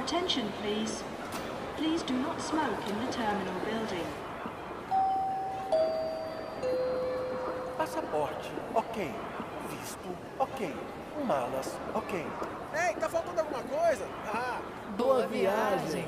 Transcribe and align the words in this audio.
attention, 0.00 0.50
please. 0.62 1.02
Please 1.76 2.02
do 2.02 2.14
not 2.14 2.40
smoke 2.40 2.80
in 2.88 2.98
the 3.04 3.12
terminal 3.12 3.54
building. 3.64 4.06
Passaporte, 7.78 8.50
ok. 8.74 9.10
Visto, 9.70 10.08
ok. 10.38 10.74
Malas, 11.26 11.76
ok. 11.94 12.26
Ei, 12.74 12.94
tá 12.96 13.08
faltando 13.08 13.40
alguma 13.40 13.62
coisa? 13.62 14.06
Ah, 14.26 14.60
Boa 14.96 15.26
viagem. 15.26 16.04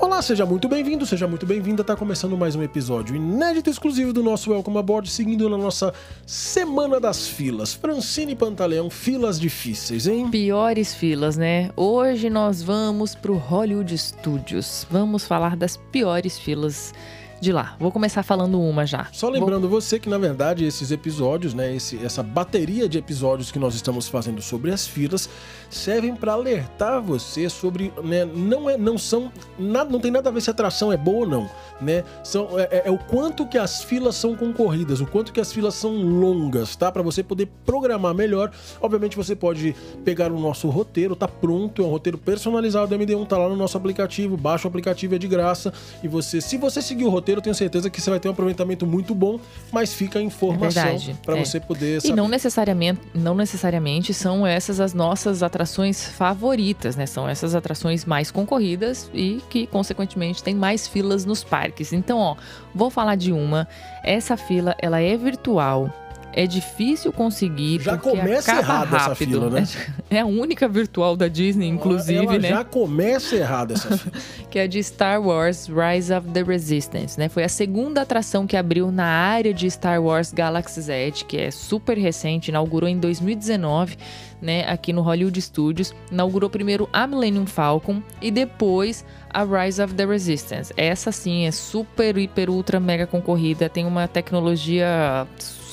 Olá, 0.00 0.22
seja 0.22 0.46
muito 0.46 0.68
bem-vindo, 0.68 1.04
seja 1.04 1.26
muito 1.26 1.44
bem-vinda. 1.44 1.82
Tá 1.82 1.96
começando 1.96 2.38
mais 2.38 2.54
um 2.54 2.62
episódio 2.62 3.16
inédito 3.16 3.68
exclusivo 3.68 4.12
do 4.12 4.22
nosso 4.22 4.52
Welcome 4.52 4.78
Aboard, 4.78 5.10
seguindo 5.10 5.48
na 5.50 5.58
nossa 5.58 5.92
Semana 6.24 7.00
das 7.00 7.26
Filas. 7.26 7.74
Francine 7.74 8.36
Pantaleão, 8.36 8.88
filas 8.88 9.40
difíceis, 9.40 10.06
hein? 10.06 10.30
Piores 10.30 10.94
filas, 10.94 11.36
né? 11.36 11.70
Hoje 11.76 12.30
nós 12.30 12.62
vamos 12.62 13.16
pro 13.16 13.34
Hollywood 13.34 13.98
Studios. 13.98 14.86
Vamos 14.88 15.26
falar 15.26 15.56
das 15.56 15.76
piores 15.76 16.38
filas 16.38 16.94
de 17.40 17.52
lá. 17.52 17.76
Vou 17.78 17.92
começar 17.92 18.22
falando 18.22 18.60
uma 18.60 18.86
já. 18.86 19.06
Só 19.12 19.28
lembrando 19.28 19.68
você 19.68 19.98
que, 19.98 20.08
na 20.08 20.18
verdade, 20.18 20.64
esses 20.64 20.90
episódios, 20.90 21.54
né, 21.54 21.74
esse, 21.74 22.02
essa 22.04 22.22
bateria 22.22 22.88
de 22.88 22.98
episódios 22.98 23.50
que 23.50 23.58
nós 23.58 23.74
estamos 23.74 24.08
fazendo 24.08 24.42
sobre 24.42 24.72
as 24.72 24.86
filas, 24.86 25.28
servem 25.70 26.14
para 26.14 26.32
alertar 26.32 27.00
você 27.00 27.48
sobre, 27.48 27.92
né, 28.02 28.24
não 28.24 28.68
é, 28.68 28.76
não 28.76 28.98
são, 28.98 29.30
nada, 29.58 29.90
não 29.90 30.00
tem 30.00 30.10
nada 30.10 30.28
a 30.28 30.32
ver 30.32 30.40
se 30.40 30.50
a 30.50 30.52
atração 30.52 30.92
é 30.92 30.96
boa 30.96 31.18
ou 31.18 31.26
não, 31.26 31.50
né? 31.80 32.04
São, 32.24 32.48
é, 32.58 32.82
é 32.86 32.90
o 32.90 32.98
quanto 32.98 33.46
que 33.46 33.58
as 33.58 33.82
filas 33.82 34.16
são 34.16 34.34
concorridas, 34.34 35.00
o 35.00 35.06
quanto 35.06 35.32
que 35.32 35.40
as 35.40 35.52
filas 35.52 35.74
são 35.74 35.96
longas, 35.96 36.74
tá? 36.76 36.90
Para 36.90 37.02
você 37.02 37.22
poder 37.22 37.48
programar 37.64 38.14
melhor. 38.14 38.50
Obviamente 38.80 39.16
você 39.16 39.36
pode 39.36 39.74
pegar 40.04 40.32
o 40.32 40.38
nosso 40.38 40.68
roteiro, 40.68 41.14
tá 41.14 41.28
pronto, 41.28 41.82
é 41.82 41.84
um 41.84 41.90
roteiro 41.90 42.18
personalizado 42.18 42.88
do 42.88 43.04
MD1, 43.04 43.26
tá 43.26 43.38
lá 43.38 43.48
no 43.48 43.56
nosso 43.56 43.76
aplicativo, 43.76 44.36
baixa 44.36 44.66
o 44.66 44.68
aplicativo 44.68 45.14
é 45.14 45.18
de 45.18 45.28
graça 45.28 45.72
e 46.02 46.08
você, 46.08 46.40
se 46.40 46.56
você 46.56 46.80
seguir 46.80 47.04
o 47.04 47.10
roteiro, 47.10 47.27
eu 47.36 47.42
tenho 47.42 47.54
certeza 47.54 47.90
que 47.90 48.00
você 48.00 48.10
vai 48.10 48.18
ter 48.18 48.28
um 48.28 48.32
aproveitamento 48.32 48.86
muito 48.86 49.14
bom, 49.14 49.38
mas 49.70 49.92
fica 49.92 50.18
a 50.18 50.22
informação 50.22 50.82
verdade, 50.82 51.16
para 51.24 51.36
é. 51.36 51.44
você 51.44 51.60
poder 51.60 51.98
E 51.98 52.00
saber. 52.00 52.16
não 52.16 52.28
necessariamente, 52.28 53.00
não 53.14 53.34
necessariamente 53.34 54.14
são 54.14 54.46
essas 54.46 54.80
as 54.80 54.94
nossas 54.94 55.42
atrações 55.42 56.04
favoritas, 56.04 56.96
né? 56.96 57.06
São 57.06 57.28
essas 57.28 57.54
atrações 57.54 58.04
mais 58.04 58.30
concorridas 58.30 59.10
e 59.12 59.40
que, 59.50 59.66
consequentemente, 59.66 60.42
tem 60.42 60.54
mais 60.54 60.86
filas 60.88 61.24
nos 61.24 61.44
parques. 61.44 61.92
Então, 61.92 62.18
ó, 62.18 62.36
vou 62.74 62.90
falar 62.90 63.16
de 63.16 63.32
uma. 63.32 63.68
Essa 64.04 64.36
fila, 64.36 64.74
ela 64.80 65.00
é 65.00 65.16
virtual. 65.16 65.92
É 66.38 66.46
difícil 66.46 67.12
conseguir 67.12 67.80
Já 67.80 67.98
começa 67.98 68.56
errado 68.56 68.94
essa 68.94 69.08
rápido. 69.08 69.28
fila, 69.28 69.50
né? 69.50 69.66
É 70.08 70.20
a 70.20 70.24
única 70.24 70.68
virtual 70.68 71.16
da 71.16 71.26
Disney, 71.26 71.66
inclusive, 71.66 72.24
Ela 72.24 72.38
né? 72.38 72.48
já 72.48 72.64
começa 72.64 73.34
errado 73.34 73.72
essa 73.72 73.98
fila. 73.98 74.12
que 74.48 74.56
é 74.56 74.68
de 74.68 74.80
Star 74.80 75.20
Wars 75.20 75.66
Rise 75.66 76.14
of 76.14 76.28
the 76.28 76.44
Resistance, 76.44 77.18
né? 77.18 77.28
Foi 77.28 77.42
a 77.42 77.48
segunda 77.48 78.02
atração 78.02 78.46
que 78.46 78.56
abriu 78.56 78.92
na 78.92 79.04
área 79.04 79.52
de 79.52 79.68
Star 79.68 80.00
Wars 80.00 80.32
Galaxy's 80.32 80.88
Edge, 80.88 81.24
que 81.24 81.36
é 81.36 81.50
super 81.50 81.98
recente, 81.98 82.52
inaugurou 82.52 82.88
em 82.88 83.00
2019, 83.00 83.96
né, 84.40 84.64
aqui 84.68 84.92
no 84.92 85.02
Hollywood 85.02 85.42
Studios. 85.42 85.92
Inaugurou 86.10 86.48
primeiro 86.48 86.88
a 86.92 87.04
Millennium 87.04 87.46
Falcon 87.46 88.00
e 88.22 88.30
depois 88.30 89.04
a 89.28 89.42
Rise 89.42 89.82
of 89.82 89.92
the 89.94 90.06
Resistance. 90.06 90.72
Essa 90.76 91.10
sim 91.10 91.46
é 91.46 91.50
super, 91.50 92.16
hiper, 92.16 92.48
ultra, 92.48 92.78
mega 92.78 93.08
concorrida, 93.08 93.68
tem 93.68 93.84
uma 93.84 94.06
tecnologia 94.06 95.26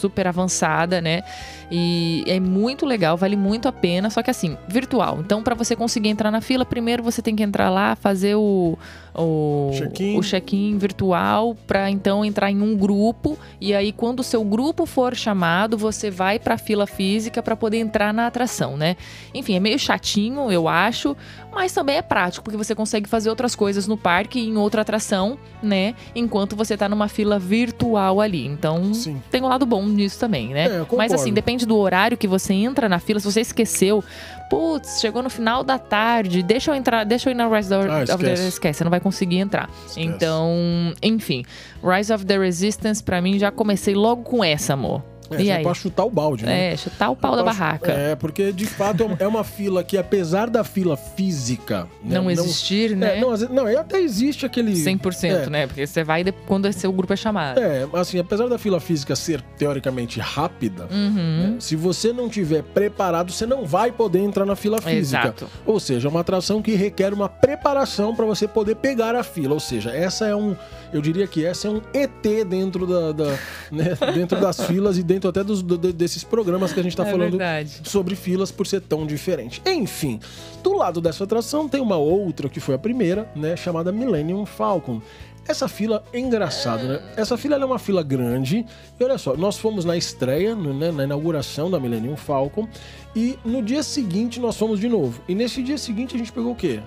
super 0.06 0.28
avançada, 0.28 1.02
né? 1.02 1.24
E 1.72 2.24
é 2.28 2.40
muito 2.40 2.86
legal, 2.86 3.18
vale 3.18 3.36
muito 3.36 3.68
a 3.68 3.72
pena, 3.72 4.10
só 4.10 4.22
que 4.22 4.30
assim, 4.30 4.58
virtual. 4.68 5.20
Então, 5.20 5.42
para 5.44 5.56
você 5.56 5.76
conseguir 5.76 6.10
entrar 6.10 6.32
na 6.32 6.42
fila, 6.42 6.66
primeiro 6.66 7.04
você 7.04 7.22
tem 7.22 7.36
que 7.36 7.44
entrar 7.44 7.70
lá, 7.70 7.96
fazer 7.96 8.36
o 8.36 8.78
o 9.18 9.72
Check-in. 9.74 10.18
o 10.18 10.22
check-in 10.22 10.78
virtual 10.78 11.56
para 11.66 11.90
então 11.90 12.26
entrar 12.26 12.52
em 12.52 12.62
um 12.62 12.76
grupo 12.76 13.38
e 13.62 13.74
aí 13.74 13.92
quando 13.92 14.20
o 14.20 14.24
seu 14.24 14.44
grupo 14.44 14.86
for 14.86 15.16
chamado, 15.16 15.78
você 15.78 16.12
vai 16.12 16.38
para 16.38 16.56
a 16.56 16.58
fila 16.58 16.86
física 16.86 17.42
para 17.42 17.56
poder 17.56 17.78
entrar 17.78 18.14
na 18.14 18.28
atração, 18.28 18.76
né? 18.76 18.98
Enfim, 19.34 19.56
é 19.56 19.60
meio 19.60 19.80
chatinho, 19.80 20.52
eu 20.52 20.68
acho, 20.68 21.16
mas 21.54 21.72
também 21.72 21.98
é 21.98 22.02
prático 22.02 22.44
porque 22.44 22.58
você 22.58 22.76
consegue 22.76 23.08
fazer 23.08 23.30
outras 23.30 23.56
coisas 23.56 23.88
no 23.88 23.96
parque 23.96 24.40
e 24.40 24.50
em 24.50 24.58
outra 24.58 24.82
atração, 24.82 25.38
né? 25.64 25.96
Enquanto 26.14 26.56
você 26.56 26.76
tá 26.76 26.90
numa 26.90 27.08
fila 27.08 27.40
virtual 27.40 28.20
ali. 28.20 28.46
Então, 28.46 28.94
Sim. 28.94 29.22
tem 29.32 29.42
um 29.42 29.48
lado 29.48 29.66
bom 29.66 29.86
nisso 29.86 30.20
também, 30.20 30.50
né? 30.50 30.66
É, 30.66 30.86
Mas 30.96 31.14
assim, 31.14 31.30
concordo. 31.30 31.34
Depende 31.56 31.66
do 31.66 31.78
horário 31.78 32.18
que 32.18 32.28
você 32.28 32.54
entra 32.54 32.90
na 32.90 33.00
fila. 33.00 33.20
Se 33.20 33.32
você 33.32 33.42
esqueceu, 33.42 34.04
putz, 34.50 35.00
chegou 35.00 35.24
no 35.24 35.30
final 35.30 35.64
da 35.64 35.80
tarde, 35.80 36.44
deixa 36.44 36.72
eu 36.72 36.76
entrar, 36.76 37.04
deixa 37.06 37.30
eu 37.30 37.32
ir 37.32 37.36
na 37.36 37.48
Rise 37.48 37.74
of, 37.74 37.88
Ah, 37.90 38.00
of 38.04 38.06
the 38.06 38.14
esquece. 38.34 38.48
esquece, 38.48 38.78
você 38.80 38.84
não 38.84 38.92
vai 38.92 39.00
conseguir 39.00 39.38
entrar. 39.38 39.70
Esquece. 39.88 40.02
Então, 40.02 40.94
enfim, 41.02 41.44
Rise 41.84 42.14
of 42.14 42.26
the 42.26 42.38
Resistance 42.38 43.02
pra 43.02 43.22
mim 43.22 43.40
já 43.40 43.52
comecei 43.52 43.96
logo 43.96 44.24
com 44.24 44.44
essa, 44.44 44.74
amor. 44.74 45.02
É, 45.32 45.42
e 45.42 45.46
já 45.48 45.56
aí? 45.58 45.64
pra 45.64 45.74
chutar 45.74 46.06
o 46.06 46.10
balde, 46.10 46.46
né? 46.46 46.74
É, 46.74 46.78
chutar 46.78 47.10
o 47.10 47.16
pau 47.16 47.36
da 47.36 47.44
Posso- 47.44 47.58
barraca. 47.60 47.92
É, 47.92 48.16
porque 48.16 48.52
de 48.52 48.66
fato 48.66 49.04
é 49.04 49.06
uma- 49.06 49.18
é 49.22 49.28
uma 49.28 49.44
fila 49.44 49.84
que, 49.84 49.98
apesar 49.98 50.50
da 50.50 50.64
fila 50.64 50.96
física. 50.98 51.88
né, 52.04 52.16
não 52.20 52.30
existir, 52.30 52.92
é, 52.92 52.96
né? 52.96 53.20
não, 53.20 53.30
vezes- 53.32 53.50
não, 53.50 53.66
até 53.80 54.00
existe 54.00 54.46
aquele. 54.46 54.76
100%, 54.76 55.48
é. 55.48 55.50
né? 55.50 55.68
Porque 55.68 55.86
você 55.86 56.04
vai 56.04 56.24
quando 56.46 56.72
seu 56.74 56.92
grupo 56.92 57.14
é 57.14 57.16
chamado. 57.16 57.60
É, 57.60 57.88
assim, 57.94 58.20
apesar 58.20 58.48
da 58.48 58.58
fila 58.58 58.80
física 58.80 59.16
ser 59.16 59.42
teoricamente 59.58 60.20
rápida, 60.20 60.88
Uhum. 60.92 61.12
né, 61.54 61.56
se 61.60 61.76
você 61.76 62.12
não 62.14 62.30
tiver 62.30 62.62
preparado, 62.64 63.32
você 63.32 63.46
não 63.46 63.66
vai 63.66 63.92
poder 63.92 64.20
entrar 64.20 64.46
na 64.46 64.56
fila 64.56 64.80
física. 64.82 64.96
Exato. 65.24 65.48
Ou 65.66 65.80
seja, 65.80 66.08
é 66.08 66.12
uma 66.12 66.20
atração 66.22 66.62
que 66.62 66.76
requer 66.76 67.14
uma 67.14 67.28
preparação 67.30 68.16
para 68.16 68.26
você 68.26 68.48
poder 68.48 68.76
pegar 68.76 69.16
a 69.16 69.24
fila. 69.24 69.54
Ou 69.54 69.60
seja, 69.60 69.90
essa 69.92 70.26
é 70.26 70.36
um, 70.36 70.56
eu 70.94 71.02
diria 71.02 71.26
que 71.28 71.46
essa 71.46 71.68
é 71.68 71.72
um 71.72 71.82
ET 71.94 72.44
dentro 72.48 72.86
da, 72.86 73.12
da- 73.12 73.38
né, 73.72 73.96
dentro 74.14 74.40
das 74.40 74.60
filas 74.66 74.98
e 74.98 75.04
dentro 75.04 75.15
até 75.28 75.44
dos, 75.44 75.62
do- 75.62 75.78
desses 75.78 76.24
programas 76.24 76.72
que 76.74 76.80
a 76.80 76.84
gente 76.84 76.96
tá 76.96 77.06
é 77.08 77.12
falando 77.12 77.32
verdade. 77.38 77.82
sobre 77.84 78.16
filas 78.16 78.52
por 78.52 78.66
ser 78.68 78.82
tão 78.82 79.06
diferente. 79.06 79.62
Enfim, 79.66 80.20
do 80.64 80.74
lado 80.74 81.00
dessa 81.02 81.24
atração 81.24 81.68
tem 81.70 81.82
uma 81.82 81.98
outra 81.98 82.48
que 82.50 82.60
foi 82.60 82.76
a 82.76 82.78
primeira, 82.80 83.30
né, 83.36 83.56
chamada 83.56 83.92
Millennium 83.92 84.46
Falcon. 84.46 85.02
Essa 85.48 85.68
fila 85.68 86.04
é 86.12 86.20
engraçado, 86.20 86.88
né? 86.88 87.00
Essa 87.16 87.38
fila 87.38 87.56
é 87.56 87.64
uma 87.64 87.78
fila 87.78 88.02
grande. 88.02 88.66
E 89.00 89.04
olha 89.04 89.16
só, 89.18 89.38
nós 89.38 89.58
fomos 89.58 89.86
na 89.86 89.96
estreia, 89.96 90.56
no- 90.56 90.74
né, 90.74 90.92
na 90.92 91.04
inauguração 91.04 91.70
da 91.70 91.80
Millennium 91.80 92.16
Falcon. 92.18 92.68
E 93.16 93.38
no 93.46 93.62
dia 93.62 93.84
seguinte 93.84 94.40
nós 94.40 94.58
fomos 94.58 94.80
de 94.80 94.90
novo. 94.90 95.22
E 95.28 95.36
nesse 95.36 95.62
dia 95.62 95.78
seguinte 95.78 96.16
a 96.16 96.18
gente 96.18 96.32
pegou 96.32 96.54
o 96.54 96.56
quê? 96.56 96.80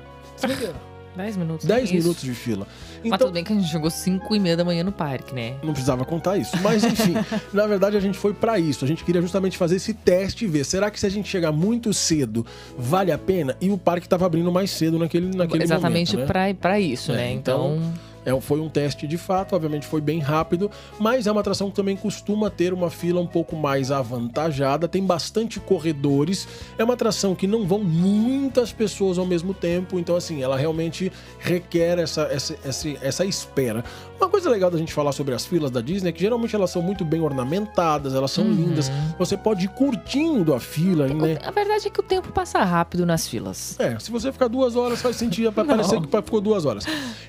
10 1.16 1.36
minutos. 1.36 1.66
10 1.66 1.84
Isso. 1.84 1.94
minutos 1.94 2.22
de 2.22 2.32
fila. 2.32 2.66
Mas 2.98 3.06
Então, 3.06 3.18
tudo 3.18 3.32
bem 3.32 3.42
que 3.44 3.52
a 3.52 3.56
gente 3.56 3.68
chegou 3.68 3.90
5 3.90 4.34
e 4.36 4.38
meia 4.40 4.56
da 4.56 4.64
manhã 4.64 4.84
no 4.84 4.92
parque, 4.92 5.34
né? 5.34 5.54
Não 5.62 5.72
precisava 5.72 6.04
contar 6.04 6.36
isso. 6.36 6.56
Mas 6.62 6.84
enfim, 6.84 7.14
na 7.52 7.66
verdade 7.66 7.96
a 7.96 8.00
gente 8.00 8.16
foi 8.16 8.32
pra 8.32 8.58
isso. 8.58 8.84
A 8.84 8.88
gente 8.88 9.02
queria 9.04 9.20
justamente 9.20 9.56
fazer 9.58 9.76
esse 9.76 9.92
teste 9.94 10.44
e 10.44 10.48
ver. 10.48 10.64
Será 10.64 10.90
que 10.90 10.98
se 11.00 11.06
a 11.06 11.10
gente 11.10 11.28
chegar 11.28 11.50
muito 11.52 11.92
cedo, 11.92 12.46
vale 12.78 13.10
a 13.10 13.18
pena? 13.18 13.56
E 13.60 13.70
o 13.70 13.76
parque 13.78 14.08
tava 14.08 14.26
abrindo 14.26 14.50
mais 14.52 14.70
cedo 14.70 14.98
naquele, 14.98 15.36
naquele 15.36 15.64
Exatamente 15.64 16.12
momento, 16.14 16.26
né? 16.28 16.32
pra, 16.32 16.54
pra 16.54 16.80
isso, 16.80 17.12
É, 17.12 17.16
né? 17.16 17.32
então- 17.32 17.76
Então, 17.76 17.92
É, 18.28 18.40
foi 18.40 18.60
um 18.60 18.68
teste 18.68 19.06
de 19.06 19.16
fato, 19.16 19.54
obviamente 19.54 19.86
foi 19.86 20.00
bem 20.00 20.18
rápido, 20.18 20.70
mas 20.98 21.26
é 21.26 21.32
uma 21.32 21.40
atração 21.40 21.70
que 21.70 21.76
também 21.76 21.96
costuma 21.96 22.50
ter 22.50 22.72
uma 22.72 22.90
fila 22.90 23.20
um 23.20 23.26
pouco 23.26 23.56
mais 23.56 23.90
avantajada, 23.90 24.86
tem 24.88 25.02
bastante 25.04 25.58
corredores, 25.58 26.46
é 26.76 26.84
uma 26.84 26.94
atração 26.94 27.34
que 27.34 27.46
não 27.46 27.66
vão 27.66 27.82
muitas 27.82 28.72
pessoas 28.72 29.18
ao 29.18 29.24
mesmo 29.26 29.54
tempo, 29.54 29.98
então 29.98 30.16
assim, 30.16 30.42
ela 30.42 30.56
realmente 30.56 31.10
requer 31.38 31.98
essa, 31.98 32.22
essa, 32.22 32.56
essa, 32.64 32.88
essa 33.00 33.24
espera. 33.24 33.84
Uma 34.20 34.28
coisa 34.28 34.50
legal 34.50 34.70
da 34.70 34.76
gente 34.78 34.92
falar 34.92 35.12
sobre 35.12 35.34
as 35.34 35.46
filas 35.46 35.70
da 35.70 35.80
Disney 35.80 36.10
é 36.10 36.12
que 36.12 36.20
geralmente 36.20 36.54
elas 36.54 36.70
são 36.70 36.82
muito 36.82 37.04
bem 37.04 37.20
ornamentadas, 37.20 38.14
elas 38.14 38.30
são 38.30 38.44
Uhum. 38.44 38.54
lindas, 38.54 38.90
você 39.18 39.36
pode 39.36 39.64
ir 39.64 39.68
curtindo 39.68 40.54
a 40.54 40.60
fila, 40.60 41.06
né? 41.08 41.38
a 41.44 41.50
verdade 41.50 41.86
é 41.86 41.90
que 41.90 42.00
o 42.00 42.02
tempo 42.02 42.32
passa 42.32 42.62
rápido 42.64 43.04
nas 43.06 43.26
filas. 43.28 43.78
É, 43.78 43.98
se 43.98 44.10
você 44.10 44.32
ficar 44.32 44.48
duas 44.48 44.74
horas, 44.76 45.00
faz 45.00 45.16
sentido, 45.16 45.50
vai 45.52 45.64
parecer 45.64 46.00
que 46.00 46.08
ficou 46.22 46.40
duas 46.40 46.64
horas. 46.64 46.84